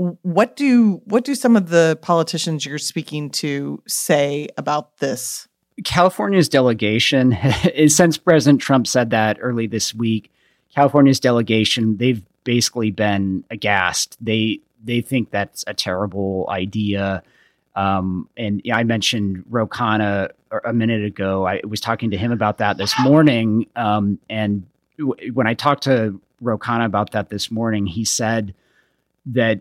What 0.00 0.56
do 0.56 1.02
what 1.04 1.24
do 1.24 1.34
some 1.34 1.56
of 1.56 1.68
the 1.68 1.98
politicians 2.00 2.64
you're 2.64 2.78
speaking 2.78 3.28
to 3.32 3.82
say 3.86 4.48
about 4.56 4.96
this? 4.96 5.46
California's 5.84 6.48
delegation, 6.48 7.36
since 7.88 8.16
President 8.16 8.62
Trump 8.62 8.86
said 8.86 9.10
that 9.10 9.36
early 9.40 9.66
this 9.66 9.94
week, 9.94 10.32
California's 10.74 11.20
delegation 11.20 11.98
they've 11.98 12.22
basically 12.44 12.90
been 12.90 13.44
aghast. 13.50 14.16
They 14.22 14.60
they 14.82 15.02
think 15.02 15.30
that's 15.30 15.64
a 15.66 15.74
terrible 15.74 16.46
idea. 16.48 17.22
Um, 17.76 18.26
and 18.38 18.62
I 18.72 18.84
mentioned 18.84 19.44
Ro 19.50 19.66
Khanna 19.66 20.30
a 20.64 20.72
minute 20.72 21.04
ago. 21.04 21.46
I 21.46 21.60
was 21.66 21.80
talking 21.80 22.10
to 22.12 22.16
him 22.16 22.32
about 22.32 22.56
that 22.58 22.78
this 22.78 22.94
morning. 23.00 23.66
Um, 23.76 24.18
and 24.30 24.66
w- 24.98 25.34
when 25.34 25.46
I 25.46 25.52
talked 25.52 25.82
to 25.82 26.18
Ro 26.40 26.56
Khanna 26.56 26.86
about 26.86 27.12
that 27.12 27.28
this 27.28 27.50
morning, 27.50 27.86
he 27.86 28.06
said 28.06 28.54
that 29.26 29.60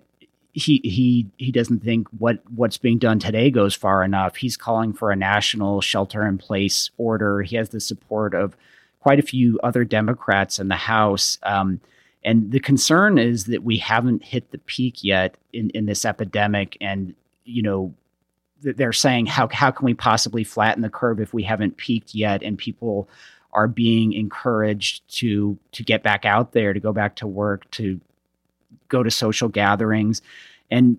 he 0.59 0.81
he 0.83 1.27
he 1.37 1.51
doesn't 1.51 1.83
think 1.83 2.07
what 2.17 2.39
what's 2.55 2.77
being 2.77 2.99
done 2.99 3.19
today 3.19 3.49
goes 3.49 3.75
far 3.75 4.03
enough. 4.03 4.35
He's 4.35 4.57
calling 4.57 4.93
for 4.93 5.11
a 5.11 5.15
national 5.15 5.81
shelter 5.81 6.25
in 6.25 6.37
place 6.37 6.91
order. 6.97 7.41
He 7.41 7.55
has 7.55 7.69
the 7.69 7.79
support 7.79 8.33
of 8.33 8.55
quite 8.99 9.19
a 9.19 9.23
few 9.23 9.59
other 9.63 9.83
Democrats 9.83 10.59
in 10.59 10.67
the 10.67 10.75
House. 10.75 11.39
Um, 11.43 11.79
and 12.23 12.51
the 12.51 12.59
concern 12.59 13.17
is 13.17 13.45
that 13.45 13.63
we 13.63 13.77
haven't 13.77 14.23
hit 14.23 14.51
the 14.51 14.57
peak 14.57 15.03
yet 15.03 15.35
in, 15.53 15.69
in 15.69 15.85
this 15.85 16.03
epidemic. 16.05 16.77
And, 16.81 17.15
you 17.45 17.61
know, 17.61 17.93
they're 18.61 18.91
saying, 18.91 19.27
how, 19.27 19.47
how 19.47 19.71
can 19.71 19.85
we 19.85 19.93
possibly 19.93 20.43
flatten 20.43 20.81
the 20.81 20.89
curve 20.89 21.21
if 21.21 21.33
we 21.33 21.43
haven't 21.43 21.77
peaked 21.77 22.13
yet? 22.13 22.43
And 22.43 22.57
people 22.57 23.07
are 23.53 23.67
being 23.67 24.13
encouraged 24.13 25.07
to 25.19 25.57
to 25.71 25.83
get 25.83 26.03
back 26.03 26.25
out 26.25 26.51
there, 26.51 26.73
to 26.73 26.79
go 26.79 26.93
back 26.93 27.15
to 27.15 27.25
work, 27.25 27.69
to 27.71 27.99
go 28.89 29.03
to 29.03 29.11
social 29.11 29.47
gatherings. 29.47 30.21
And 30.69 30.97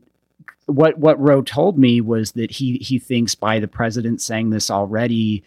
what 0.67 0.99
what 0.99 1.21
Ro 1.21 1.43
told 1.43 1.79
me 1.79 2.01
was 2.01 2.33
that 2.33 2.51
he 2.51 2.79
he 2.79 2.99
thinks 2.99 3.35
by 3.35 3.61
the 3.61 3.69
president 3.69 4.21
saying 4.23 4.51
this 4.51 4.71
already, 4.71 5.43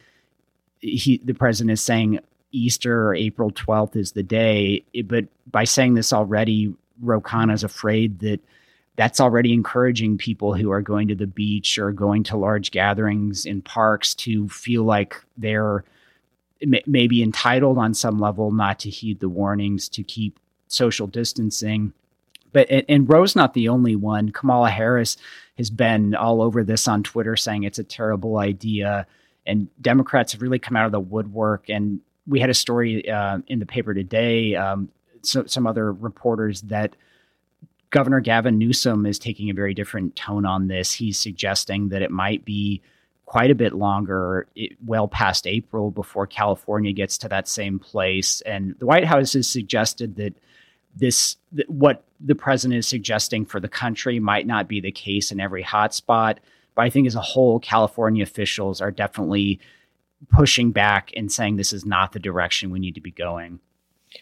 he 0.80 1.20
the 1.24 1.34
president 1.34 1.72
is 1.72 1.82
saying 1.82 2.20
Easter 2.52 3.08
or 3.08 3.16
April 3.16 3.52
12th 3.52 3.96
is 3.96 4.12
the 4.12 4.24
day. 4.24 4.84
But 5.06 5.26
by 5.50 5.64
saying 5.64 5.96
this 5.96 6.14
already, 6.14 6.74
Ro 7.02 7.22
Khanna 7.22 7.54
is 7.54 7.64
afraid 7.64 8.20
that 8.20 8.40
that's 8.96 9.20
already 9.20 9.54
encouraging 9.54 10.18
people 10.18 10.54
who 10.54 10.72
are 10.72 10.82
going 10.82 11.08
to 11.08 11.16
the 11.16 11.28
beach 11.28 11.80
or 11.80 11.92
going 11.92 12.24
to 12.24 12.38
large 12.38 12.70
gatherings 12.70 13.46
in 13.46 13.62
parks 13.62 14.14
to 14.14 14.48
feel 14.50 14.84
like 14.84 15.16
they're 15.36 15.84
maybe 16.86 17.24
entitled 17.24 17.78
on 17.78 17.94
some 17.94 18.20
level 18.20 18.52
not 18.52 18.80
to 18.80 18.90
heed 18.90 19.20
the 19.20 19.30
warnings 19.30 19.90
to 19.90 20.04
keep 20.04 20.40
social 20.68 21.08
distancing. 21.08 21.92
But 22.54 22.68
and 22.88 23.10
Ro's 23.10 23.36
not 23.36 23.54
the 23.54 23.70
only 23.70 23.96
one. 23.96 24.32
Kamala 24.32 24.70
Harris 24.70 25.18
has 25.58 25.70
been 25.70 26.16
all 26.16 26.42
over 26.42 26.64
this 26.64 26.88
on 26.88 27.04
Twitter 27.04 27.36
saying 27.36 27.64
it's 27.64 27.80
a 27.80 27.84
terrible 27.84 28.38
idea. 28.38 29.06
And 29.46 29.68
Democrats 29.82 30.32
have 30.32 30.42
really 30.42 30.60
come 30.60 30.78
out 30.78 30.86
of 30.86 30.92
the 30.92 31.00
woodwork 31.00 31.70
and 31.70 32.00
we 32.28 32.40
had 32.40 32.50
a 32.50 32.54
story 32.54 33.10
uh, 33.10 33.40
in 33.48 33.60
the 33.60 33.66
paper 33.66 33.94
today. 33.94 34.56
Um, 34.56 34.90
so, 35.22 35.46
some 35.46 35.68
other 35.68 35.92
reporters 35.92 36.62
that 36.64 36.96
Governor 37.90 38.22
Gavin 38.22 38.58
Newsom 38.58 39.06
is 39.06 39.20
taking 39.20 39.50
a 39.50 39.54
very 39.54 39.74
different 39.74 40.16
tone 40.16 40.46
on 40.46 40.68
this. 40.68 40.94
He's 40.94 41.20
suggesting 41.20 41.90
that 41.90 42.02
it 42.02 42.12
might 42.12 42.46
be 42.46 42.82
quite 43.26 43.52
a 43.52 43.56
bit 43.56 43.74
longer, 43.74 44.48
it, 44.56 44.74
well 44.86 45.08
past 45.08 45.48
April, 45.48 45.92
before 45.92 46.28
California 46.28 46.92
gets 46.92 47.18
to 47.20 47.30
that 47.30 47.48
same 47.48 47.80
place. 47.80 48.42
And 48.42 48.76
the 48.80 48.86
White 48.86 49.06
House 49.06 49.34
has 49.34 49.48
suggested 49.48 50.16
that 50.18 50.34
this, 50.96 51.38
that 51.54 51.70
what 51.70 52.04
the 52.20 52.36
president 52.36 52.80
is 52.80 52.88
suggesting 52.88 53.46
for 53.46 53.60
the 53.60 53.68
country, 53.68 54.20
might 54.20 54.48
not 54.48 54.68
be 54.68 54.80
the 54.80 54.92
case 54.92 55.32
in 55.32 55.40
every 55.40 55.64
hotspot. 55.64 56.38
But 56.76 56.82
I 56.82 56.90
think 56.90 57.08
as 57.08 57.16
a 57.16 57.22
whole, 57.22 57.60
California 57.60 58.24
officials 58.24 58.82
are 58.82 58.92
definitely 58.92 59.60
pushing 60.32 60.72
back 60.72 61.12
and 61.16 61.32
saying 61.32 61.58
this 61.58 61.74
is 61.74 61.86
not 61.86 62.14
the 62.14 62.20
direction 62.20 62.72
we 62.72 62.80
need 62.80 62.96
to 62.96 63.02
be 63.02 63.12
going. 63.12 63.60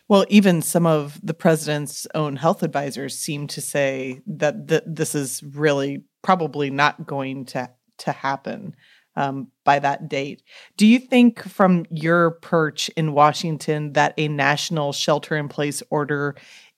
Well, 0.08 0.26
even 0.30 0.62
some 0.62 0.86
of 0.86 1.20
the 1.22 1.34
president's 1.34 2.08
own 2.16 2.38
health 2.38 2.64
advisors 2.64 3.18
seem 3.18 3.48
to 3.48 3.62
say 3.62 4.22
that 4.26 4.68
th- 4.68 4.84
this 4.86 5.16
is 5.16 5.44
really 5.44 6.04
probably 6.22 6.70
not 6.70 7.06
going 7.06 7.46
to 7.46 7.70
to 7.98 8.12
happen 8.12 8.76
um, 9.16 9.48
by 9.64 9.80
that 9.80 10.10
date. 10.10 10.42
Do 10.78 10.88
you 10.88 11.00
think, 11.00 11.44
from 11.44 11.86
your 11.90 12.32
perch 12.32 12.90
in 12.96 13.14
Washington, 13.14 13.94
that 13.94 14.14
a 14.18 14.28
national 14.28 14.94
shelter-in-place 14.94 15.84
order 15.90 16.36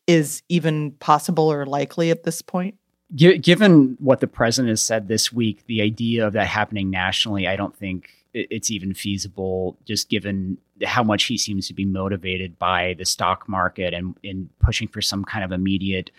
is 0.07 0.43
even 0.49 0.91
possible 0.93 1.51
or 1.51 1.65
likely 1.65 2.11
at 2.11 2.23
this 2.23 2.41
point? 2.41 2.75
Given 3.15 3.95
what 3.99 4.21
the 4.21 4.27
president 4.27 4.69
has 4.69 4.81
said 4.81 5.07
this 5.07 5.31
week, 5.31 5.65
the 5.67 5.81
idea 5.81 6.25
of 6.25 6.33
that 6.33 6.47
happening 6.47 6.89
nationally, 6.89 7.47
I 7.47 7.55
don't 7.55 7.75
think 7.75 8.09
it's 8.33 8.71
even 8.71 8.95
feasible, 8.95 9.77
just 9.85 10.09
given 10.09 10.57
how 10.83 11.03
much 11.03 11.25
he 11.25 11.37
seems 11.37 11.67
to 11.67 11.73
be 11.75 11.85
motivated 11.85 12.57
by 12.57 12.95
the 12.97 13.05
stock 13.05 13.47
market 13.47 13.93
and 13.93 14.17
in 14.23 14.49
pushing 14.59 14.87
for 14.87 15.01
some 15.01 15.23
kind 15.23 15.45
of 15.45 15.51
immediate 15.51 16.09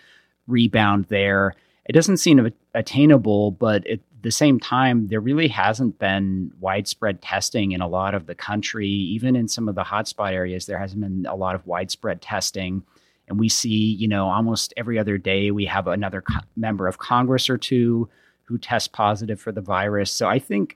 rebound 0.47 1.05
there. 1.09 1.53
It 1.85 1.91
doesn't 1.91 2.17
seem 2.17 2.49
attainable, 2.73 3.51
but 3.51 3.85
at 3.87 3.99
the 4.25 4.31
same 4.31 4.59
time, 4.59 5.07
there 5.07 5.19
really 5.19 5.47
hasn't 5.47 5.99
been 5.99 6.51
widespread 6.59 7.21
testing 7.21 7.73
in 7.73 7.81
a 7.81 7.87
lot 7.87 8.15
of 8.15 8.25
the 8.25 8.33
country. 8.33 8.87
Even 8.87 9.35
in 9.35 9.47
some 9.47 9.69
of 9.69 9.75
the 9.75 9.83
hotspot 9.83 10.31
areas, 10.31 10.65
there 10.65 10.79
hasn't 10.79 10.99
been 10.99 11.27
a 11.29 11.35
lot 11.35 11.53
of 11.53 11.67
widespread 11.67 12.23
testing. 12.23 12.83
And 13.27 13.39
we 13.39 13.49
see, 13.49 13.69
you 13.69 14.07
know, 14.07 14.27
almost 14.27 14.73
every 14.77 14.97
other 14.97 15.19
day 15.19 15.51
we 15.51 15.65
have 15.65 15.85
another 15.85 16.21
co- 16.21 16.39
member 16.55 16.87
of 16.87 16.97
Congress 16.97 17.51
or 17.51 17.59
two 17.59 18.09
who 18.45 18.57
test 18.57 18.93
positive 18.93 19.39
for 19.39 19.51
the 19.51 19.61
virus. 19.61 20.09
So 20.11 20.27
I 20.27 20.39
think 20.39 20.75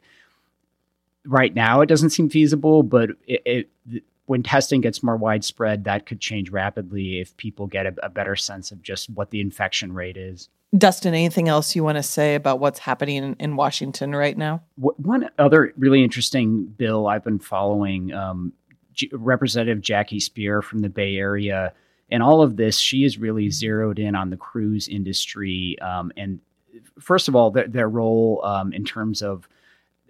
right 1.26 1.54
now 1.56 1.82
it 1.82 1.88
doesn't 1.88 2.12
seem 2.12 2.30
feasible, 2.30 2.84
but 2.84 3.10
it, 3.26 3.42
it, 3.92 4.04
when 4.30 4.44
testing 4.44 4.80
gets 4.80 5.02
more 5.02 5.18
widespread, 5.18 5.86
that 5.86 6.06
could 6.06 6.20
change 6.20 6.52
rapidly 6.52 7.20
if 7.20 7.36
people 7.38 7.66
get 7.66 7.88
a, 7.88 7.96
a 8.04 8.10
better 8.10 8.36
sense 8.36 8.72
of 8.72 8.80
just 8.84 9.10
what 9.10 9.32
the 9.32 9.42
infection 9.42 9.92
rate 9.92 10.18
is. 10.18 10.50
Dustin, 10.78 11.16
anything 11.16 11.50
else 11.50 11.76
you 11.76 11.84
want 11.84 11.98
to 11.98 12.04
say 12.04 12.36
about 12.36 12.60
what's 12.60 12.78
happening 12.78 13.24
in, 13.24 13.36
in 13.40 13.56
Washington 13.56 14.16
right 14.16 14.38
now? 14.38 14.62
One 14.76 15.32
other 15.40 15.74
really 15.80 16.04
interesting 16.04 16.66
bill 16.66 17.08
I've 17.08 17.24
been 17.24 17.40
following, 17.40 18.14
um, 18.14 18.54
G- 18.94 19.10
Representative 19.12 19.82
Jackie 19.82 20.20
Speier 20.20 20.64
from 20.64 20.82
the 20.82 20.90
Bay 20.90 21.16
Area, 21.16 21.74
and 22.12 22.22
all 22.22 22.44
of 22.44 22.56
this, 22.56 22.78
she 22.78 23.06
is 23.06 23.18
really 23.18 23.50
zeroed 23.50 23.98
in 23.98 24.14
on 24.14 24.30
the 24.30 24.38
cruise 24.38 24.88
industry 24.88 25.76
um, 25.82 26.12
and 26.16 26.40
first 27.00 27.28
of 27.28 27.36
all, 27.36 27.50
their, 27.50 27.68
their 27.68 27.90
role 27.90 28.46
um, 28.46 28.74
in 28.74 28.86
terms 28.86 29.24
of 29.24 29.50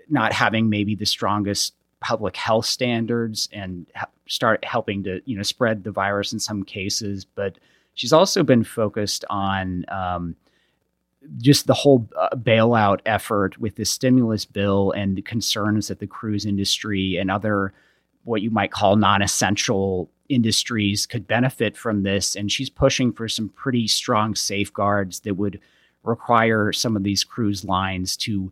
not 0.09 0.33
having 0.33 0.69
maybe 0.69 0.93
the 0.95 1.05
strongest 1.05 1.73
public 1.99 2.35
health 2.35 2.65
standards 2.65 3.49
and 3.51 3.85
start 4.27 4.63
helping 4.63 5.03
to 5.03 5.21
you 5.25 5.35
know 5.35 5.43
spread 5.43 5.83
the 5.83 5.91
virus 5.91 6.31
in 6.33 6.39
some 6.39 6.63
cases 6.63 7.25
but 7.25 7.57
she's 7.93 8.13
also 8.13 8.43
been 8.43 8.63
focused 8.63 9.25
on 9.29 9.85
um, 9.89 10.35
just 11.37 11.67
the 11.67 11.73
whole 11.73 12.07
uh, 12.17 12.29
bailout 12.35 12.99
effort 13.05 13.57
with 13.57 13.75
the 13.75 13.85
stimulus 13.85 14.45
bill 14.45 14.91
and 14.91 15.15
the 15.15 15.21
concerns 15.21 15.87
that 15.87 15.99
the 15.99 16.07
cruise 16.07 16.45
industry 16.45 17.17
and 17.17 17.29
other 17.29 17.73
what 18.23 18.41
you 18.41 18.51
might 18.51 18.71
call 18.71 18.95
non-essential 18.95 20.09
industries 20.29 21.05
could 21.05 21.27
benefit 21.27 21.75
from 21.75 22.03
this 22.03 22.35
and 22.35 22.51
she's 22.51 22.69
pushing 22.69 23.11
for 23.11 23.27
some 23.27 23.49
pretty 23.49 23.87
strong 23.87 24.35
safeguards 24.35 25.21
that 25.21 25.35
would 25.35 25.59
require 26.03 26.71
some 26.71 26.95
of 26.95 27.03
these 27.03 27.23
cruise 27.23 27.65
lines 27.65 28.15
to 28.15 28.51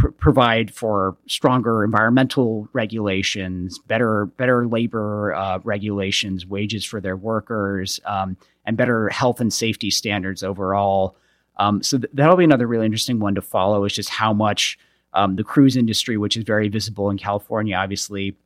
pr- 0.00 0.08
provide 0.08 0.72
for 0.72 1.16
stronger 1.26 1.84
environmental 1.84 2.68
regulations, 2.72 3.78
better 3.78 4.26
better 4.26 4.66
labor 4.66 5.34
uh, 5.34 5.58
regulations, 5.62 6.46
wages 6.46 6.84
for 6.84 7.00
their 7.00 7.16
workers, 7.16 8.00
um, 8.06 8.36
and 8.64 8.76
better 8.76 9.08
health 9.10 9.40
and 9.40 9.52
safety 9.52 9.90
standards 9.90 10.42
overall. 10.42 11.16
Um, 11.58 11.82
so 11.82 11.98
th- 11.98 12.10
that'll 12.14 12.36
be 12.36 12.44
another 12.44 12.66
really 12.66 12.86
interesting 12.86 13.20
one 13.20 13.34
to 13.34 13.42
follow. 13.42 13.84
Is 13.84 13.92
just 13.92 14.08
how 14.08 14.32
much 14.32 14.78
um, 15.12 15.36
the 15.36 15.44
cruise 15.44 15.76
industry, 15.76 16.16
which 16.16 16.36
is 16.36 16.44
very 16.44 16.68
visible 16.68 17.10
in 17.10 17.18
California, 17.18 17.76
obviously 17.76 18.36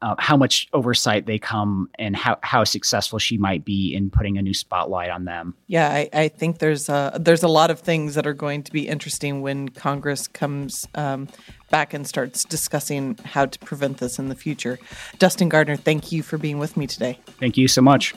uh, 0.00 0.14
how 0.18 0.36
much 0.36 0.68
oversight 0.72 1.26
they 1.26 1.38
come 1.38 1.88
and 1.98 2.14
how, 2.14 2.38
how 2.42 2.64
successful 2.64 3.18
she 3.18 3.36
might 3.36 3.64
be 3.64 3.94
in 3.94 4.10
putting 4.10 4.38
a 4.38 4.42
new 4.42 4.54
spotlight 4.54 5.10
on 5.10 5.24
them. 5.24 5.54
Yeah, 5.66 5.88
I, 5.88 6.08
I 6.12 6.28
think 6.28 6.58
there's 6.58 6.88
a, 6.88 7.16
there's 7.18 7.42
a 7.42 7.48
lot 7.48 7.70
of 7.70 7.80
things 7.80 8.14
that 8.14 8.26
are 8.26 8.34
going 8.34 8.62
to 8.62 8.72
be 8.72 8.86
interesting 8.86 9.42
when 9.42 9.68
Congress 9.70 10.28
comes 10.28 10.86
um, 10.94 11.28
back 11.70 11.94
and 11.94 12.06
starts 12.06 12.44
discussing 12.44 13.18
how 13.24 13.46
to 13.46 13.58
prevent 13.58 13.98
this 13.98 14.18
in 14.18 14.28
the 14.28 14.34
future. 14.34 14.78
Dustin 15.18 15.48
Gardiner, 15.48 15.76
thank 15.76 16.12
you 16.12 16.22
for 16.22 16.38
being 16.38 16.58
with 16.58 16.76
me 16.76 16.86
today. 16.86 17.18
Thank 17.40 17.56
you 17.56 17.66
so 17.66 17.82
much. 17.82 18.14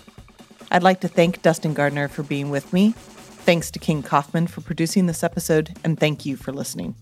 I'd 0.69 0.83
like 0.83 1.01
to 1.01 1.07
thank 1.07 1.41
Dustin 1.41 1.73
Gardiner 1.73 2.07
for 2.07 2.23
being 2.23 2.49
with 2.49 2.71
me. 2.71 2.93
Thanks 3.43 3.71
to 3.71 3.79
King 3.79 4.03
Kaufman 4.03 4.45
for 4.45 4.61
producing 4.61 5.07
this 5.07 5.23
episode, 5.23 5.75
and 5.83 5.99
thank 5.99 6.27
you 6.27 6.37
for 6.37 6.53
listening. 6.53 6.95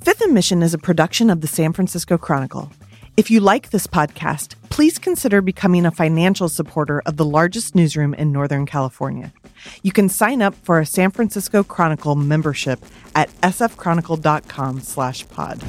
Fifth 0.00 0.22
and 0.22 0.32
Mission 0.32 0.62
is 0.62 0.72
a 0.72 0.78
production 0.78 1.28
of 1.28 1.42
the 1.42 1.46
San 1.46 1.74
Francisco 1.74 2.16
Chronicle. 2.16 2.72
If 3.18 3.32
you 3.32 3.40
like 3.40 3.70
this 3.70 3.88
podcast, 3.88 4.54
please 4.70 4.96
consider 4.96 5.42
becoming 5.42 5.84
a 5.84 5.90
financial 5.90 6.48
supporter 6.48 7.02
of 7.04 7.16
the 7.16 7.24
largest 7.24 7.74
newsroom 7.74 8.14
in 8.14 8.30
Northern 8.30 8.64
California. 8.64 9.32
You 9.82 9.90
can 9.90 10.08
sign 10.08 10.40
up 10.40 10.54
for 10.54 10.78
a 10.78 10.86
San 10.86 11.10
Francisco 11.10 11.64
Chronicle 11.64 12.14
membership 12.14 12.78
at 13.16 13.28
sfchronicle.com 13.40 14.78
slash 14.82 15.28
pod. 15.30 15.60